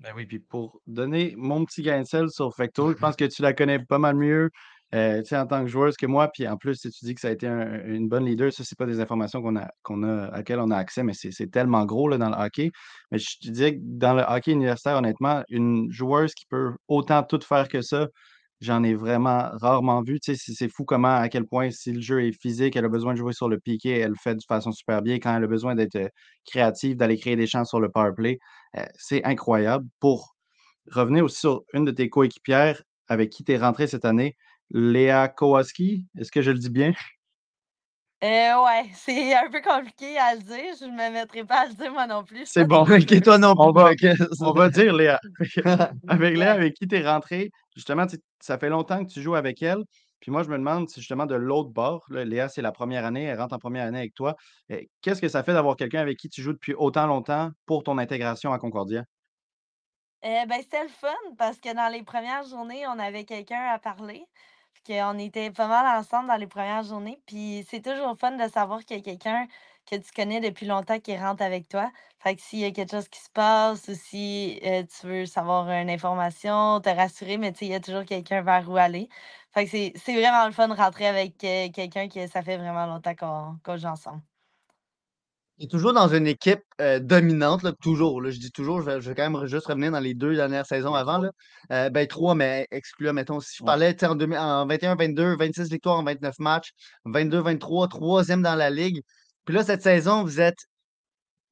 [0.00, 3.24] Ben oui, puis pour donner mon petit grain de sel sur Fecto, je pense que
[3.24, 4.50] tu la connais pas mal mieux,
[4.94, 6.28] euh, en tant que joueuse que moi.
[6.32, 8.64] Puis en plus, si tu dis que ça a été un- une bonne leader, ça,
[8.64, 11.50] c'est pas des informations qu'on a, qu'on a, à laquelle on a accès, mais c'est
[11.50, 12.70] tellement gros là, dans le hockey.
[13.10, 17.22] Mais je te disais que dans le hockey universitaire, honnêtement, une joueuse qui peut autant
[17.22, 18.08] tout faire que ça,
[18.64, 20.20] j'en ai vraiment rarement vu.
[20.20, 22.88] Tu sais, c'est fou comment, à quel point, si le jeu est physique, elle a
[22.88, 25.16] besoin de jouer sur le piqué, elle le fait de façon super bien.
[25.18, 26.08] Quand elle a besoin d'être euh,
[26.46, 28.38] créative, d'aller créer des chances sur le power play,
[28.76, 29.86] euh, c'est incroyable.
[30.00, 30.34] Pour
[30.90, 34.36] revenir aussi sur une de tes coéquipières avec qui tu es rentré cette année,
[34.70, 36.92] Léa Kowalski, est-ce que je le dis bien?
[38.22, 40.74] Euh, ouais, c'est un peu compliqué à le dire.
[40.80, 42.46] Je ne me mettrai pas à le dire moi non plus.
[42.46, 42.84] C'est bon.
[42.84, 43.82] que- Ok, toi non On plus.
[43.82, 44.06] va- fait que-
[44.40, 45.20] On va dire Léa.
[46.08, 48.06] avec Léa, avec qui tu es rentré, justement,
[48.40, 49.84] ça fait longtemps que tu joues avec elle.
[50.20, 53.04] Puis moi, je me demande si justement de l'autre bord, là, Léa, c'est la première
[53.04, 54.34] année, elle rentre en première année avec toi.
[54.70, 57.82] euh, Qu'est-ce que ça fait d'avoir quelqu'un avec qui tu joues depuis autant longtemps pour
[57.82, 59.04] ton intégration à Concordia?
[60.24, 63.78] Euh, ben, c'était le fun parce que dans les premières journées, on avait quelqu'un à
[63.78, 64.24] parler.
[64.86, 67.20] Qu'on était pas mal ensemble dans les premières journées.
[67.26, 69.46] Puis c'est toujours fun de savoir qu'il y a quelqu'un
[69.86, 71.90] que tu connais depuis longtemps qui rentre avec toi.
[72.18, 75.26] Fait que s'il y a quelque chose qui se passe ou si euh, tu veux
[75.26, 79.08] savoir une information, te rassurer, mais il y a toujours quelqu'un vers où aller.
[79.52, 82.86] Fait que c'est vraiment le fun de rentrer avec euh, quelqu'un que ça fait vraiment
[82.86, 84.33] longtemps qu'on qu'on joue ensemble.
[85.58, 88.20] Il est toujours dans une équipe euh, dominante, là, toujours.
[88.20, 90.34] Là, je dis toujours, je vais, je vais quand même juste revenir dans les deux
[90.34, 91.18] dernières saisons avant.
[91.18, 91.30] Là.
[91.70, 95.98] Euh, ben, trois, mais excluant, mettons, si je parlais en, 2000 en 21-22, 26 victoires
[95.98, 96.72] en 29 matchs,
[97.06, 99.00] 22-23, troisième dans la ligue.
[99.44, 100.66] Puis là, cette saison, vous êtes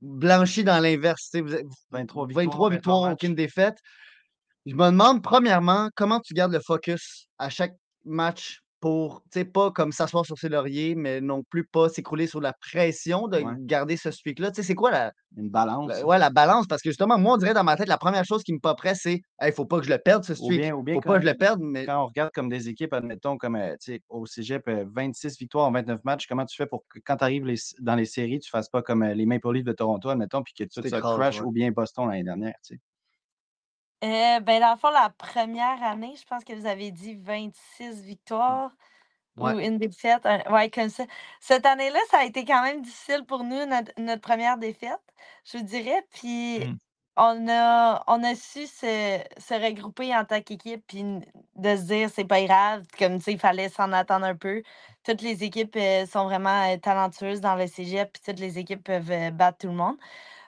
[0.01, 1.31] blanchi dans l'inverse.
[1.35, 3.79] Vous êtes 23 victoires, 23 en 23 victoires, aucune défaite.
[4.67, 9.45] Je me demande, premièrement, comment tu gardes le focus à chaque match pour, tu sais,
[9.47, 13.39] pas comme s'asseoir sur ses lauriers, mais non plus pas s'écrouler sous la pression de
[13.39, 13.55] Ouais.
[13.61, 14.51] garder ce streak-là.
[14.51, 15.89] Tu sais, c'est quoi la, Une balance.
[15.89, 16.67] la- ouais, la balance?
[16.67, 18.95] Parce que justement, moi, on dirait dans ma tête, la première chose qui me popperait,
[18.97, 20.61] c'est il faut pas que je le perde, ce Ou streak.
[20.61, 22.69] bien, ou bien faut pas que je le perde, mais quand on regarde comme des
[22.69, 26.45] équipes, admettons, comme euh, tu sais, au cégep, euh, 26 victoires en 29 matchs, comment
[26.45, 27.47] tu fais pour que quand tu arrives
[27.81, 30.55] dans les séries, tu fasses pas comme euh, les Maple Leafs de Toronto, admettons, puis
[30.55, 31.47] que ça t'écrases, crash, ouais.
[31.47, 32.81] ou bien Boston l'année dernière, tu sais?
[34.05, 38.03] Euh, ben, dans le fond, la première année, je pense que vous avez dit 26
[38.03, 38.73] victoires
[39.37, 39.55] Ouais.
[39.55, 40.27] ou une défaite.
[40.27, 41.05] un- ouais, comme ça.
[41.41, 45.01] Cette année-là, ça a été quand même difficile pour nous, notre, notre première défaite,
[45.45, 46.07] je vous dirais.
[46.13, 46.79] Puis Mm.
[47.17, 51.05] on a, on a su se, se regrouper en tant qu'équipe, puis
[51.57, 54.63] de se dire, c'est pas grave, comme tu sais, il fallait s'en attendre un peu.
[55.05, 58.85] Toutes les équipes euh, sont vraiment euh, talentueuses dans le cégep, puis toutes les équipes
[58.85, 59.97] peuvent euh, battre tout le monde.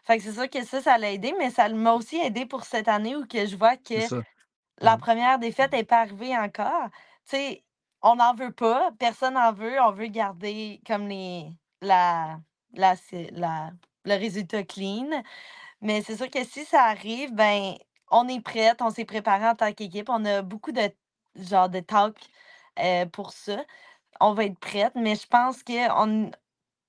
[0.05, 2.65] Fait que c'est sûr que ça, ça l'a aidé, mais ça m'a aussi aidé pour
[2.65, 4.11] cette année où que je vois que
[4.81, 6.89] la première défaite n'est pas arrivée encore.
[7.27, 7.65] Tu sais,
[8.03, 9.81] on n'en veut pas, personne n'en veut.
[9.83, 11.51] On veut garder comme les
[11.83, 12.41] la,
[12.75, 12.95] la,
[13.33, 13.73] la-
[14.05, 15.23] le résultat clean.
[15.83, 17.75] Mais c'est sûr que si ça arrive, ben
[18.11, 20.09] on est prête, on s'est préparé en tant qu'équipe.
[20.11, 20.91] On a beaucoup de
[21.37, 22.17] genre de talk
[22.81, 23.65] euh, pour ça.
[24.21, 26.31] On va être prête, mais je pense qu'on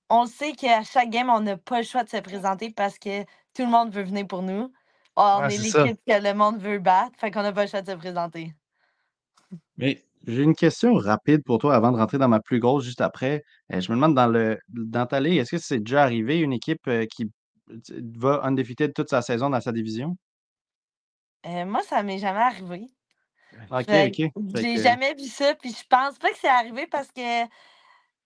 [0.09, 2.97] on le sait qu'à chaque game, on n'a pas le choix de se présenter parce
[2.99, 4.71] que tout le monde veut venir pour nous.
[5.15, 7.81] On Ouais, est l'équipe que le monde veut battre, fait qu'on n'a pas le choix
[7.81, 8.53] de se présenter.
[9.77, 13.01] Mais j'ai une question rapide pour toi avant de rentrer dans ma plus grosse juste
[13.01, 13.43] après.
[13.73, 16.53] Euh, je me demande dans le dans ta ligue, est-ce que c'est déjà arrivé une
[16.53, 17.31] équipe euh, qui
[18.17, 20.15] va undefeated toute sa saison dans sa division?
[21.45, 22.89] Euh, moi, ça m'est jamais arrivé.
[23.69, 24.31] Ok, Fait ok.
[24.55, 27.45] j'ai que- jamais vu ça, puis je pense pas que c'est arrivé parce que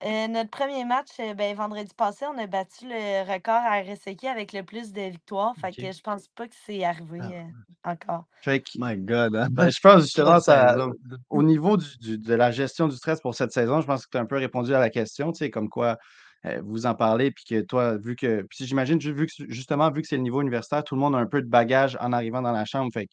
[0.06, 4.28] euh, notre premier match, euh, ben, vendredi passé, on a battu le record à RSEQ
[4.28, 5.56] avec le plus de victoires.
[5.58, 5.76] Fait Ok.
[5.76, 7.32] que je pense pas que c'est arrivé Ah.
[7.32, 8.26] euh, encore.
[8.42, 9.48] fait que- My God, hein?
[9.52, 10.92] Ben, je pense justement Quelle ça, saison.
[11.30, 14.12] au niveau du- du- de la gestion du stress pour cette saison, je pense que
[14.12, 15.98] tu as un peu répondu à la question, tu sais, comme quoi
[16.46, 19.92] euh, vous en parlez, puis que toi, vu que, puis j'imagine, ju- vu que, justement,
[19.92, 22.14] vu que c'est le niveau universitaire, tout le monde a un peu de bagage en
[22.14, 23.12] arrivant dans la chambre, fait que,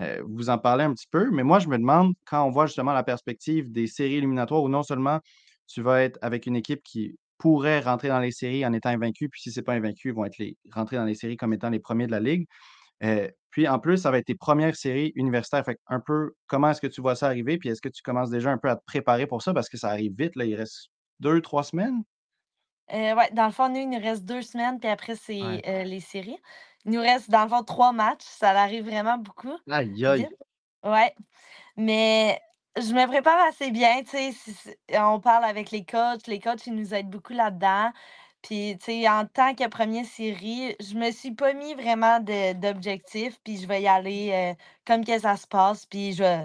[0.00, 2.66] euh, vous en parlez un petit peu, mais moi, je me demande, quand on voit
[2.66, 5.20] justement la perspective des séries éliminatoires, où non seulement
[5.66, 9.28] tu vas être avec une équipe qui pourrait rentrer dans les séries en étant invaincu,
[9.28, 11.70] puis si c'est pas invaincu, ils vont être les, rentrer dans les séries comme étant
[11.70, 12.46] les premiers de la ligue.
[13.02, 15.64] Euh, puis en plus, ça va être tes premières séries universitaires.
[15.64, 17.58] Fait que un peu, comment est-ce que tu vois ça arriver?
[17.58, 19.52] Puis est-ce que tu commences déjà un peu à te préparer pour ça?
[19.54, 20.88] Parce que ça arrive vite, là, il reste
[21.20, 22.02] deux, trois semaines?
[22.92, 25.62] Euh, ouais, dans le fond, nous, il nous reste deux semaines, puis après, c'est Ouais.
[25.66, 26.38] euh, les séries.
[26.84, 28.24] il nous reste, dans le fond, trois matchs.
[28.24, 30.28] Ça arrive vraiment beaucoup Aïe, aïe.
[30.84, 31.14] Ouais.
[31.76, 32.40] Mais
[32.76, 34.78] je me prépare assez bien, tu sais.
[34.94, 36.26] on parle avec les coachs.
[36.26, 37.92] Les coachs, ils nous aident beaucoup là-dedans.
[38.42, 42.52] Puis, tu sais, en tant que première série, je me suis pas mis vraiment de-
[42.54, 43.38] d'objectifs.
[43.44, 44.54] Puis, je vais y aller euh,
[44.86, 45.86] comme que ça se passe.
[45.86, 46.44] Puis, je vais,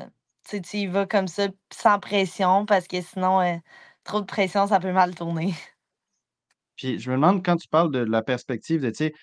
[0.49, 3.57] tu y vas comme ça, sans pression, parce que sinon, euh,
[4.03, 5.53] trop de pression, ça peut mal tourner.
[6.75, 9.13] Puis je me demande, quand tu parles de la perspective de, tu sais,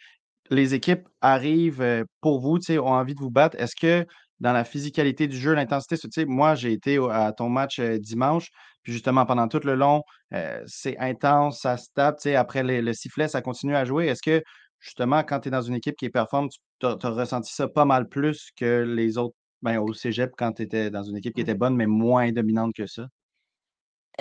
[0.50, 3.56] les équipes arrivent euh, pour vous, tu sais, ont envie de vous battre.
[3.60, 4.06] Est-ce que
[4.40, 7.99] dans la physicalité du jeu, l'intensité, tu sais, moi, j'ai été à ton match euh,
[7.99, 8.51] dimanche,
[8.83, 10.03] puis justement, pendant tout le long,
[10.35, 13.85] euh, c'est intense, ça se tape, tu sais, après les- le sifflet, ça continue à
[13.85, 14.07] jouer.
[14.07, 14.42] Est-ce que,
[14.81, 17.85] justement, quand tu es dans une équipe qui est performante, tu as, ressenti ça pas
[17.85, 21.40] mal plus que les autres, ben, au cégep, quand tu étais dans une équipe qui
[21.40, 23.07] était bonne, mais moins dominante que ça?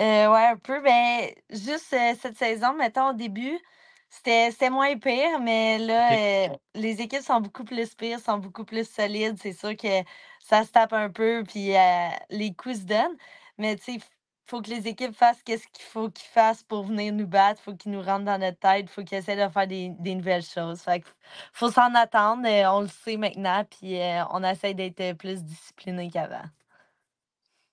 [0.00, 0.80] Euh, ouais, un peu.
[0.82, 3.58] Ben, juste euh, cette saison, mettons, au début,
[4.08, 8.64] c'était c'était moins pire, mais là, euh, les équipes sont beaucoup plus pires, sont beaucoup
[8.64, 9.36] plus solides.
[9.40, 10.02] C'est sûr que
[10.40, 13.16] ça se tape un peu, puis euh, les coups se donnent.
[13.58, 14.02] Mais tu sais, il
[14.48, 17.60] faut que les équipes fassent qu'est-ce qu'il faut qu'ils fassent pour venir nous battre.
[17.62, 18.88] faut qu'ils nous rentrent dans notre tête.
[18.90, 20.80] faut qu'ils essaient de faire des, des nouvelles choses.
[20.82, 21.08] Fait que
[21.52, 22.46] faut s'en attendre.
[22.46, 26.44] euh, on le sait maintenant, puis euh, on essaie d'être plus discipliné qu'avant.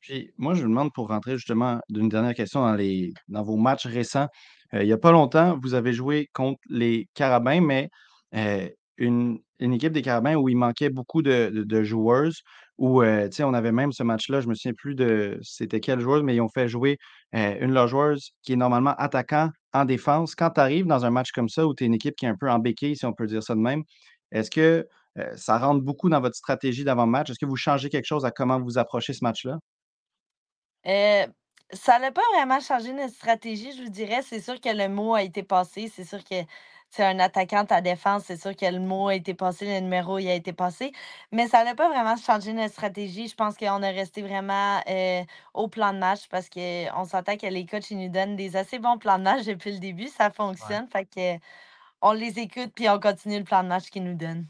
[0.01, 3.55] Puis moi, je me demande pour rentrer justement d'une dernière question dans les dans vos
[3.57, 4.27] matchs récents.
[4.73, 7.89] Euh, il n'y a pas longtemps, vous avez joué contre les Carabins, mais
[8.35, 12.41] euh, une, équipe des Carabins où il manquait beaucoup de, de, de joueuses,
[12.77, 16.23] où euh, on avait même ce match-là, je me souviens plus de c'était quelle joueuse,
[16.23, 16.97] mais ils ont fait jouer
[17.33, 20.35] une de leurs qui est normalement attaquant en défense.
[20.35, 22.29] Quand tu arrives dans un match comme ça où tu es une équipe qui est
[22.29, 23.83] un peu en béquille, si on peut dire ça de même,
[24.31, 24.87] est-ce que
[25.35, 27.29] ça rentre beaucoup dans votre stratégie d'avant-match?
[27.29, 29.59] Est-ce que vous changez quelque chose à comment vous approchez ce match-là?
[31.73, 34.21] Ça n'a pas vraiment changé notre stratégie, je vous dirais.
[34.21, 35.91] C'est sûr que le mot a été passé.
[35.93, 36.35] C'est sûr que
[36.89, 38.23] c'est un attaquant à défense.
[38.25, 40.91] C'est sûr que le mot a été passé, le numéro il a été passé.
[41.31, 43.27] Mais ça n'a pas vraiment changé notre stratégie.
[43.27, 45.23] Je pense qu'on est resté vraiment euh,
[45.55, 48.77] au plan de match parce qu'on s'entend que les coachs ils nous donnent des assez
[48.79, 50.07] bons plans de match depuis le début.
[50.09, 50.31] Ça Ouais.
[50.31, 50.87] fonctionne.
[50.87, 51.39] Fait que
[52.01, 54.47] on les écoute puis on continue le plan de match qu'ils nous donnent.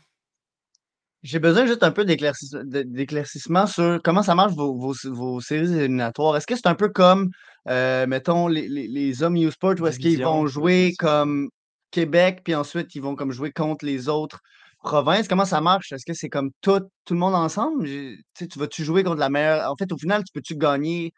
[1.24, 6.36] J'ai besoin juste un peu d'éclaircissement sur comment ça marche vos, vos, vos séries éliminatoires.
[6.36, 7.30] Est-ce que c'est un peu comme,
[7.70, 11.50] euh, mettons, les, les, les hommes U-Sport où est-ce qu'ils vont jouer comme
[11.92, 14.42] Québec, puis ensuite ils vont comme jouer contre les autres
[14.84, 15.30] provinces?
[15.30, 15.94] Comment ça marche?
[15.94, 17.86] Est-ce que c'est comme tout, tout le monde ensemble?
[17.86, 19.72] Tu vas-tu jouer contre la meilleure?
[19.72, 21.14] En fait, au final, tu peux-tu gagner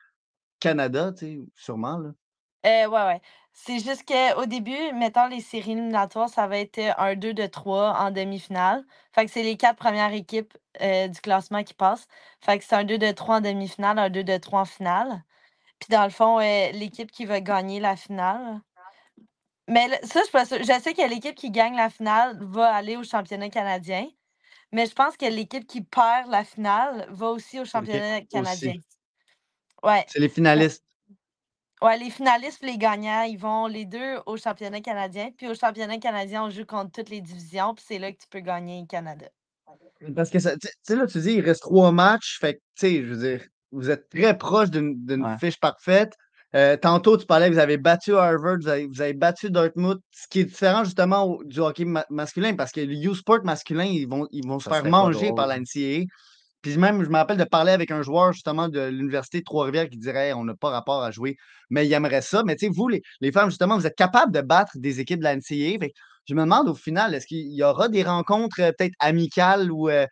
[0.59, 1.13] Canada,
[1.55, 2.09] sûrement, là?
[2.67, 3.21] Euh, ouais, ouais.
[3.57, 7.45] C'est juste qu'au début, mettons les séries éliminatoires, ça va être euh, un 2 de
[7.47, 8.83] 3 en demi-finale.
[9.13, 12.05] Fait que c'est les quatre premières équipes euh, du classement qui passent.
[12.41, 15.23] Fait que c'est un 2 de 3 en demi-finale, un 2 de 3 en finale.
[15.79, 18.59] Puis dans le fond, euh, l'équipe qui va gagner la finale.
[19.69, 20.59] Mais ça, je suis pas sûre.
[20.59, 24.05] Je sais que l'équipe qui gagne la finale va aller au championnat canadien.
[24.73, 28.71] Mais je pense que l'équipe qui perd la finale va aussi au championnat canadien.
[28.71, 28.81] Aussi.
[29.81, 30.05] Ouais.
[30.09, 30.84] C'est les finalistes.
[31.81, 35.29] Ouais, les finalistes et les gagnants, ils vont les deux au championnat canadien.
[35.37, 37.73] Puis au championnat canadien, on joue contre toutes les divisions.
[37.75, 39.25] Puis c'est là que tu peux gagner le Canada.
[40.15, 42.37] Parce que ça, tu sais, là, tu dis, il reste trois matchs.
[42.39, 45.37] Fait que, tu sais, je veux dire, vous êtes très proche d'une Ouais.
[45.37, 46.13] fiche parfaite.
[46.55, 50.27] Euh, tantôt, tu parlais, vous avez battu Harvard, vous avez, vous avez battu Dartmouth, ce
[50.29, 54.05] qui est différent justement au- du hockey ma- masculin, parce que le U-Sport masculin, ils
[54.07, 56.05] vont, ils vont se faire manger par la NCAA.
[56.65, 59.87] Puis même, je me rappelle de parler avec un joueur justement de l'Université de Trois-Rivières
[59.87, 61.37] qui dirait Hey, on n'a pas rapport à jouer,
[61.69, 62.41] mais il aimerait ça.
[62.43, 65.19] Mais tu sais, vous, les, les femmes, justement, vous êtes capables de battre des équipes
[65.19, 65.77] de la NCAA.
[65.79, 65.93] Fait
[66.27, 69.89] je me demande au final, est-ce qu'il y aura des rencontres euh, peut-être amicales ou
[69.89, 70.07] euh,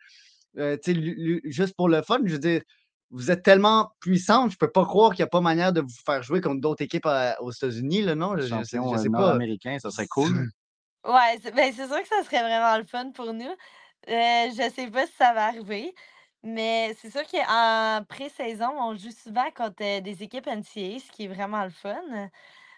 [0.58, 0.76] euh,
[1.44, 2.18] juste pour le fun?
[2.24, 2.60] Je veux dire,
[3.10, 5.88] vous êtes tellement puissante, je peux pas croire qu'il n'y a pas manière de vous
[6.06, 8.34] faire jouer contre d'autres équipes euh, aux États-Unis, là, non?
[8.34, 9.18] Le Je, sais, je euh, sais pas.
[9.18, 10.48] nord-américain, ça serait cool.
[11.04, 13.44] Ouais, c'est ben, c'est sûr que ça serait vraiment le fun pour nous.
[13.44, 15.94] Euh, je sais pas si ça va arriver,
[16.44, 21.28] mais c'est sûr qu'en pré-saison, on joue souvent contre des équipes NCAA, ce qui est
[21.28, 22.00] vraiment le fun.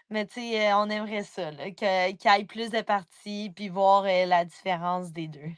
[0.09, 4.03] Mais tu sais, on aimerait ça, là, qu'il y ait plus de parties, puis voir
[4.03, 5.51] la différence des deux.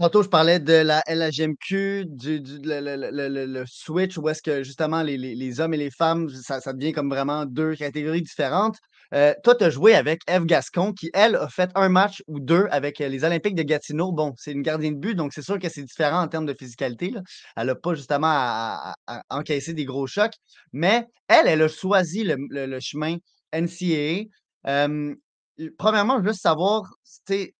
[0.00, 4.28] Tantôt, je parlais de la LHMQ, du, du- le, le- le- le- le switch, où
[4.30, 7.44] est-ce que justement les, les- les hommes et les femmes, ça, ça devient comme vraiment
[7.44, 8.78] deux catégories différentes.
[9.12, 12.38] Euh, toi, tu as joué avec Eve Gascon, qui, elle, a fait un match ou
[12.40, 14.12] deux avec euh, les Olympiques de Gatineau.
[14.12, 16.54] Bon, c'est une gardienne de but, donc c'est sûr que c'est différent en termes de
[16.54, 17.10] physicalité.
[17.10, 17.20] là.
[17.56, 20.34] Elle n'a pas justement à, à- à encaisser des gros chocs,
[20.72, 23.16] mais elle, elle a choisi le, le- le chemin
[23.52, 24.24] NCAA.
[24.68, 25.14] Euh,
[25.78, 27.54] premièrement, juste savoir, c'était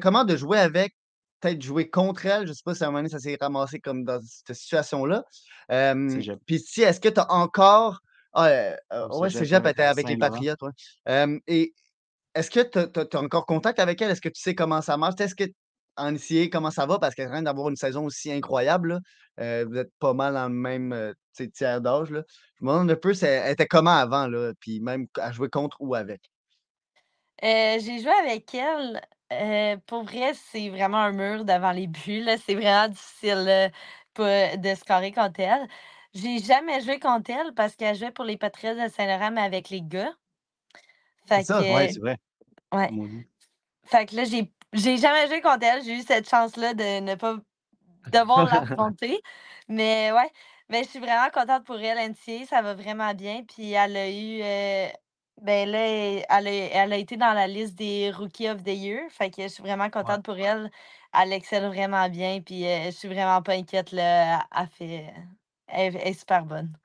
[0.00, 0.94] comment de jouer avec
[1.40, 2.44] peut-être jouer contre elle?
[2.44, 4.56] Je ne sais pas si à un moment donné, ça s'est ramassé comme dans cette
[4.56, 5.24] situation-là.
[5.72, 6.08] Euh.
[6.46, 7.98] Puis si, est-ce que tu as encore.
[8.34, 10.16] Ah, euh, euh, ouais, cégep, était avec les.
[10.16, 10.60] Patriotes.
[10.62, 10.72] ouais.
[11.08, 11.72] Euh, et
[12.34, 14.10] est-ce que tu as encore contact avec elle?
[14.10, 15.20] Est-ce que tu sais comment ça marche?
[15.20, 15.44] Est-ce que
[15.96, 16.98] en NCAA, comment ça va?
[16.98, 19.00] Parce qu'elle vient d'avoir une saison aussi incroyable,
[19.38, 19.64] là.
[19.64, 21.14] Vous êtes pas mal dans le même,
[21.52, 22.08] tiers d'âge.
[22.08, 24.52] Je me demande un peu, elle était comment avant, là?
[24.58, 26.20] Puis même à jouer contre ou avec?
[27.40, 32.26] J'ai joué avec elle, pour vrai, c'est vraiment un mur devant les buts.
[32.44, 33.70] C'est vraiment difficile,
[34.14, 35.68] pas de scorer contre elle.
[36.14, 39.68] J'ai jamais joué contre elle parce qu'elle jouait pour les Patriots de Saint-Laurent, mais avec
[39.68, 40.14] les gars.
[41.26, 41.64] C'est ça?
[41.66, 42.16] Ouais, que c'est vrai.
[42.74, 42.94] ouais.
[43.86, 45.84] Fait que là, j'ai j'ai jamais joué contre elle.
[45.84, 47.36] J'ai eu cette chance-là de ne pas
[48.12, 49.20] devoir l'affronter.
[49.68, 50.30] Mais ouais,
[50.70, 53.44] mais je suis vraiment contente pour elle, NCAA, ça va vraiment bien.
[53.44, 54.92] Puis elle a eu, heu,
[55.42, 59.10] ben là, elle a elle a été dans la liste des Rookie of the Year.
[59.10, 60.18] Fait que je suis vraiment Ouais.
[60.18, 60.70] contente pour elle.
[61.14, 64.46] Elle excelle vraiment bien, puis, heu, je suis vraiment pas inquiète, là.
[64.56, 65.14] Elle fait
[65.74, 66.76] elle elle est super bonne.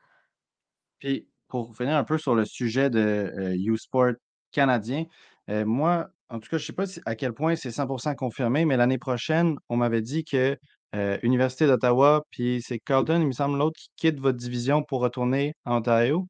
[1.00, 3.00] Puis, pour finir un peu sur le sujet de,
[3.38, 4.14] heu, U-Sport
[4.52, 5.06] canadien,
[5.50, 8.66] heu, moi, en tout cas, je sais pas si à quel point c'est 100 confirmé,
[8.66, 10.58] mais l'année prochaine, on m'avait dit que,
[10.96, 15.00] heu, Université d'Ottawa, puis c'est Carleton, il me semble, l'autre qui quitte votre division pour
[15.02, 16.30] retourner en Ontario.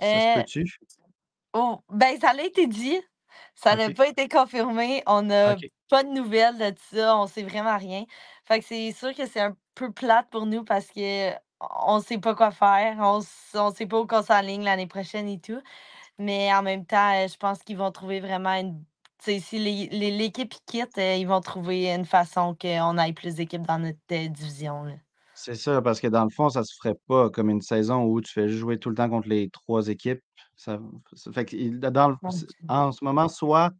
[0.00, 0.64] Ça se Heu peut-tu?
[1.54, 3.00] Oh, ben, ça l'a été dit.
[3.54, 5.02] Ça n'a pas été confirmé.
[5.06, 5.56] On n'a
[5.88, 7.16] pas de nouvelles de ça.
[7.16, 8.04] On sait vraiment rien.
[8.44, 12.34] Fait que c'est sûr que c'est un peu plate pour nous parce qu'on sait pas
[12.34, 12.96] quoi faire.
[13.00, 13.20] On
[13.54, 15.60] on sait pas où qu'on s'enligne l'année prochaine et tout.
[16.18, 18.84] Mais en même temps, heu, je pense qu'ils vont trouver vraiment une
[19.20, 23.12] tu sais, si l'é l'é l'équipe quitte, heu, ils vont trouver une façon qu'on ait
[23.14, 24.94] plus d'équipes dans notre, heu, division, là.
[25.34, 28.20] C'est ça, parce que dans le fond, ça se ferait pas comme une saison où
[28.20, 30.20] tu fais jouer tout le temps contre les 3 équipes.
[30.56, 30.80] Ça
[31.32, 31.46] fait
[31.78, 32.16] dans le
[32.68, 33.70] en ce moment, soit,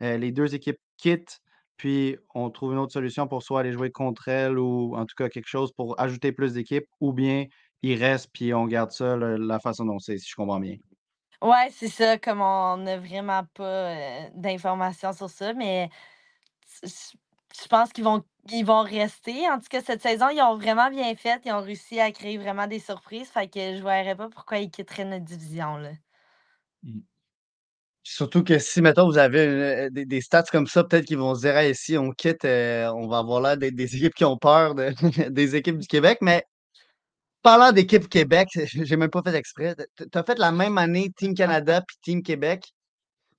[0.00, 1.40] les 2 équipes quittent,
[1.76, 5.14] puis on trouve une autre solution pour soit aller jouer contre elles ou en tout
[5.16, 7.46] cas quelque chose pour ajouter plus d'équipes ou bien
[7.82, 10.76] ils restent puis on garde ça le la façon dont c'est, si je comprends bien.
[11.42, 15.90] Ouais, c'est ça, comme on n'a vraiment pas, heu, d'informations sur ça, mais
[16.84, 19.48] je pense qu'ils vont ils vont rester.
[19.50, 21.42] En tout cas, cette saison, ils ont vraiment bien fait.
[21.44, 23.28] Ils ont réussi à créer vraiment des surprises.
[23.28, 25.90] Fait que je verrais pas pourquoi ils quitteraient notre division, là.
[26.82, 27.00] Mmh.
[28.08, 29.40] Surtout que si, mettons, vous avez,
[29.86, 32.44] heu, des des stats comme ça, peut-être qu'ils vont se dire: «Hey, si on quitte,
[32.44, 34.92] heu, on va avoir d'être des équipes qui ont peur de
[35.30, 36.18] des équipes du Québec».
[36.22, 36.44] Mais
[37.42, 38.48] parlant d'équipe Québec,
[38.84, 39.76] j'ai même pas fait exprès.
[39.96, 42.64] Tu tu as fait la même année Team Canada puis Team Québec.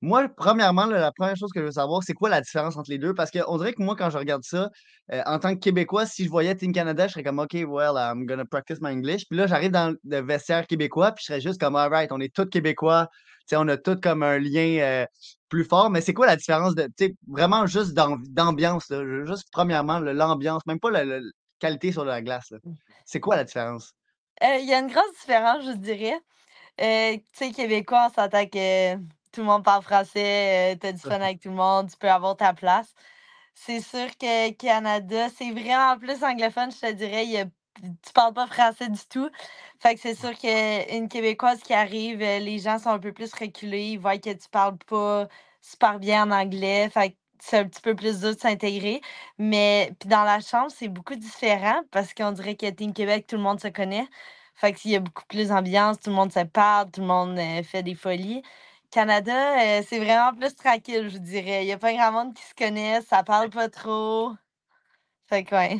[0.01, 2.99] Moi, premièrement, la première chose que je veux savoir, c'est quoi la différence entre les
[2.99, 3.15] 2?
[3.15, 4.69] Parce qu'on dirait que moi, quand je regarde ça,
[5.11, 7.93] heu, en tant que Québécois, si je voyais Team Canada, je serais comme: «OK, well,
[7.97, 9.25] I'm gonna practice my English».
[9.27, 12.33] Puis là, j'arrive dans le vestiaire québécois, puis je serais juste comme: «Alright, on est
[12.33, 13.07] tous Québécois».
[13.53, 15.07] On a tous comme un lien, heu,
[15.47, 15.89] plus fort.
[15.89, 16.89] Mais c'est quoi la différence de
[17.27, 18.91] vraiment juste d'amb d'ambiance,
[19.25, 21.05] juste premièrement, l'ambiance, même pas la
[21.59, 22.53] qualité sur la glace.
[23.05, 23.93] C'est quoi la différence?
[24.41, 26.19] Heu, il y a une grosse différence, je dirais.
[26.79, 28.95] Tu sais, québécois, on s'entend que
[29.37, 31.97] tout le monde parle français, heu, tu as du fun avec tout le monde, tu
[31.97, 32.93] peux avoir ta place.
[33.53, 37.25] C'est sûr que Canada, c'est vraiment plus anglophone, je te dirais.
[37.25, 37.45] Il y a
[37.83, 39.29] tu parles pas français du tout.
[39.79, 43.31] Fait que c'est sûr qu'une Québécoise qui arrive, heu, les gens sont un peu plus
[43.33, 43.89] reculés.
[43.91, 45.27] Ils voient que tu parles pas
[45.61, 46.89] super bien en anglais.
[46.89, 49.01] Fait que c'est un petit peu plus dur de s'intégrer.
[49.37, 53.35] Mais puis dans la chambre, c'est beaucoup différent parce qu'on dirait que Team Québec, tout
[53.37, 54.07] le monde se connaît.
[54.55, 57.37] Fait qu'il y a beaucoup plus d'ambiance, tout le monde se parle, tout le monde,
[57.37, 58.41] heu, fait des folies.
[58.91, 61.63] Canada, heu, c'est vraiment plus tranquille, je dirais.
[61.63, 64.31] Il y a pas grand monde qui se connaît, ça parle pas trop.
[65.27, 65.77] Fait que ouais.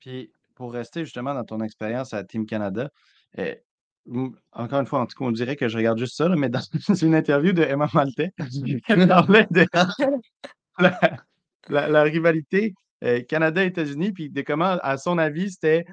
[0.00, 2.90] Puis, pour rester justement dans ton expérience à Team Canada,
[3.38, 3.54] heu,
[4.06, 6.36] mmh, encore une fois, en tout cas, on dirait que je regarde juste ça, là,
[6.36, 6.48] mais
[6.88, 8.32] dans une interview de Emma Maltais,
[8.88, 9.66] elle parlait de
[10.78, 10.98] la
[11.68, 15.84] la la rivalité, heu, Canada-États-Unis, puis de comment, à son avis, c'était,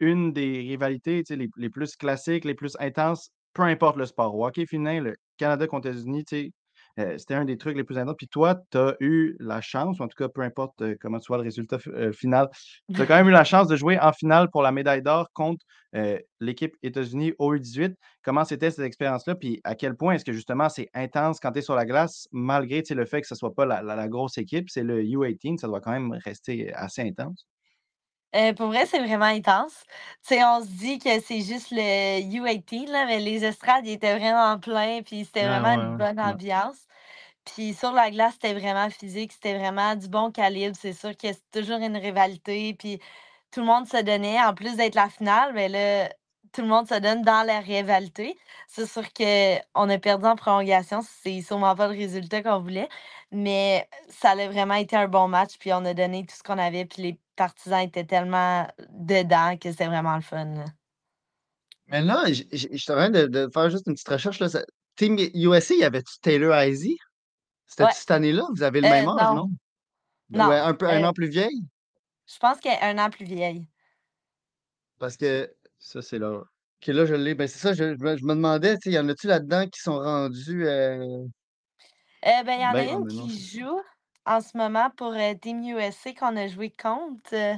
[0.00, 4.34] une des rivalités, les les plus classiques, les plus intenses, peu importe le sport.
[4.36, 6.52] Au hockey féminin, le Canada contre États-Unis, sais,
[6.98, 8.16] heu, c'était un des trucs les plus intenses.
[8.18, 11.18] Puis toi, tu as eu la chance, ou en tout cas, peu importe, heu, comment
[11.18, 11.78] tu vois le résultat
[12.12, 12.48] final,
[12.94, 15.28] tu as quand même eu la chance de jouer en finale pour la médaille d'or
[15.32, 15.64] contre,
[16.40, 17.94] l'équipe États-Unis au U18.
[18.22, 19.34] Comment c'était cette expérience-là?
[19.34, 22.28] Puis à quel point est-ce que justement c'est intense quand tu es sur la glace,
[22.32, 25.58] malgré, le fait que ce soit pas la la la grosse équipe, c'est le U18,
[25.58, 27.46] ça doit quand même rester assez intense?
[28.34, 29.84] Heu, pour vrai, c'est vraiment intense.
[30.26, 33.92] Tu sais, on se dit que c'est juste le U18 là, mais les estrades, ils
[33.92, 36.20] étaient vraiment pleins, puis c'était Ah vraiment une ouais, bonne ouais.
[36.20, 36.76] ambiance.
[37.44, 40.76] Puis sur la glace, c'était vraiment physique, c'était vraiment du bon calibre.
[40.80, 43.00] C'est sûr que c'est toujours une rivalité, puis
[43.52, 44.40] tout le monde se donnait.
[44.42, 46.10] En plus d'être la finale, mais là,
[46.52, 48.38] tout le monde se donne dans la rivalité.
[48.68, 52.88] C'est sûr qu'on a perdu en prolongation, c'est sûrement pas le résultat qu'on voulait,
[53.32, 56.58] mais ça a vraiment été un bon match, puis on a donné tout ce qu'on
[56.58, 60.64] avait, puis les partisans étaient tellement dedans que c'était vraiment le fun, là.
[61.88, 62.42] Mais là, je
[62.76, 64.48] suis en train de de faire juste une petite recherche, là,
[64.96, 66.96] Team USA, y avait-tu Taylor Heisey?
[67.80, 67.92] Ouais.
[67.92, 68.44] C'était-tu cette année-là?
[68.56, 69.34] Vous avez le Euh, même âge, non.
[69.34, 69.50] non?
[70.30, 71.62] Non, Ouais, un peu un euh an plus vieille?
[72.28, 73.68] Je pense qu'elle est 1 an plus vieille.
[74.98, 76.30] Parce que Ça, c'est là.
[76.40, 77.34] OK, là, je l'ai.
[77.34, 79.98] Ben, c'est ça, je je me je me demandais, y en a-tu là-dedans qui sont
[79.98, 81.26] rendus, heu
[82.22, 83.80] Eh ben, il y en a Ben une non, qui joue
[84.26, 87.54] en ce moment pour, heu, Team USA qu'on a joué contre, heu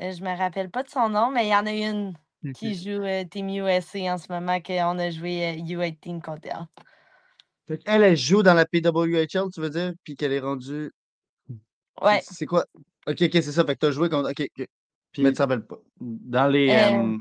[0.00, 2.14] heu, je me rappelle pas de son nom, mais il y en a une
[2.52, 6.66] qui joue, heu, Team USA en ce moment qu'on a joué, heu, U18 contre elle.
[7.68, 9.92] Fait qu'elle, elle joue dans la PWHL, tu veux dire?
[10.04, 10.92] Puis qu'elle est rendue
[12.00, 12.26] Ouais.
[12.30, 12.66] c'est quoi?
[13.08, 13.64] OK, OK, c'est ça.
[13.64, 14.66] Fait que tu as joué contre OK, OK.
[15.20, 15.78] Mais tu Puis te rappelles pas.
[16.00, 17.16] dans les, Euh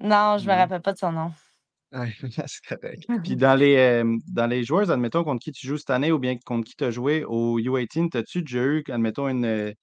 [0.00, 0.54] Non, je me non.
[0.54, 1.32] rappelle pas de son nom.
[1.96, 2.14] Ouais,
[2.46, 3.06] c'est correct.
[3.24, 6.36] Puis dans les, dans les joueuses, admettons, contre qui tu joues cette année ou bien
[6.44, 9.74] contre qui tu as joué au U18, t'as-tu déjà eu, admettons, une,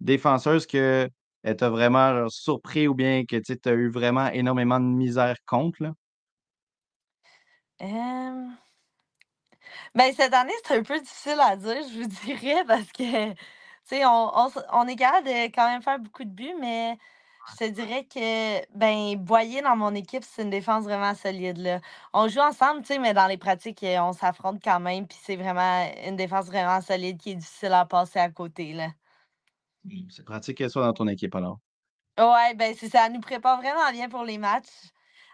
[0.00, 1.08] défenseuse que
[1.44, 5.36] elle t'a vraiment, genre, surpris ou bien que, tu as eu vraiment énormément de misère
[5.46, 5.92] contre, là?
[9.94, 13.36] Ben, cette année, c'est un peu difficile à dire, je vous dirais, parce que, tu
[13.84, 16.98] sais, on on s on est capable de quand même faire beaucoup de buts, mais
[17.52, 21.80] je te dirais que, ben, Boyer dans mon équipe, c'est une défense vraiment solide, là.
[22.12, 25.18] On joue ensemble, tu sais, mais dans les pratiques, heu, on s'affronte quand même, puis
[25.20, 28.88] c'est vraiment une défense vraiment solide qui est difficile à passer à côté, là.
[29.84, 31.60] Mmh, c'est pratique qu'elle soit dans ton équipe alors.
[32.18, 34.90] Ouais, ben, c'est ça, elle nous prépare vraiment bien pour les matchs.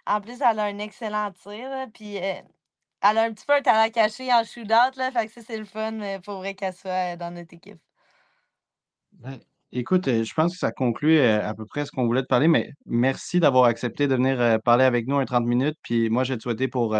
[0.07, 2.21] En plus, elle a un excellent tir, là, puis, heu,
[3.03, 5.59] elle a un petit peu un talent caché en shootout, là, fait que ça, c'est
[5.59, 7.81] le fun, heu, pour vrai qu'elle soit, heu, dans notre équipe.
[9.75, 12.27] Écoute, heu, je pense que ça conclut, heu, à peu près ce qu'on voulait te
[12.29, 15.77] parler, mais merci d'avoir accepté de venir, heu, parler avec nous un 30 minutes.
[15.83, 16.97] Puis moi, je vais te souhaiter pour,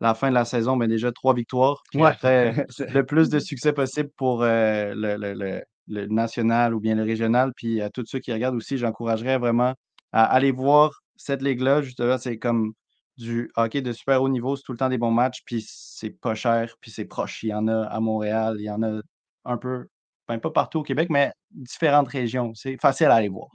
[0.00, 2.54] la fin de la saison, ben, déjà 3 victoires, puis Ouais, après,
[2.86, 7.02] le plus de succès possible pour, heu, le le le le national ou bien le
[7.02, 7.52] régional.
[7.56, 9.74] Puis à tous ceux qui regardent aussi, j'encouragerais vraiment
[10.12, 11.82] à aller voir cette ligue-là.
[11.82, 12.72] Justement, c'est comme
[13.16, 16.10] du hockey de super haut niveau, c'est tout le temps des bons matchs, puis c'est
[16.10, 17.42] pas cher, puis c'est proche.
[17.42, 19.00] Il y en a à Montréal, il y en a
[19.44, 19.86] un peu
[20.28, 22.52] ben, pas partout au Québec, mais différentes régions.
[22.54, 23.48] C'est facile à aller voir.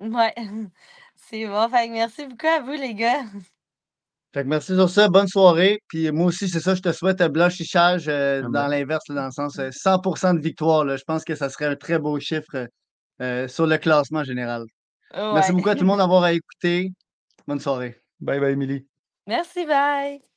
[0.00, 0.34] Ouais,
[1.16, 3.24] c'est bon, fait que merci beaucoup à vous, les gars.
[4.34, 5.78] Fait que merci sur ça, bonne soirée.
[5.88, 9.26] Puis moi aussi, c'est ça, je te souhaite un blanchissage, heu, Ah dans l'inverse, dans
[9.26, 10.96] le sens, heu, 100 de victoire, là.
[10.96, 12.66] Je pense que ça serait un très beau chiffre,
[13.22, 14.64] heu, sur le classement général.
[15.30, 15.54] Merci Ouais.
[15.54, 16.90] beaucoup à tout le monde d'avoir écouté.
[17.48, 18.02] Bonne soirée.
[18.20, 18.86] Bye bye, Émilie.
[19.26, 20.33] Merci, bye.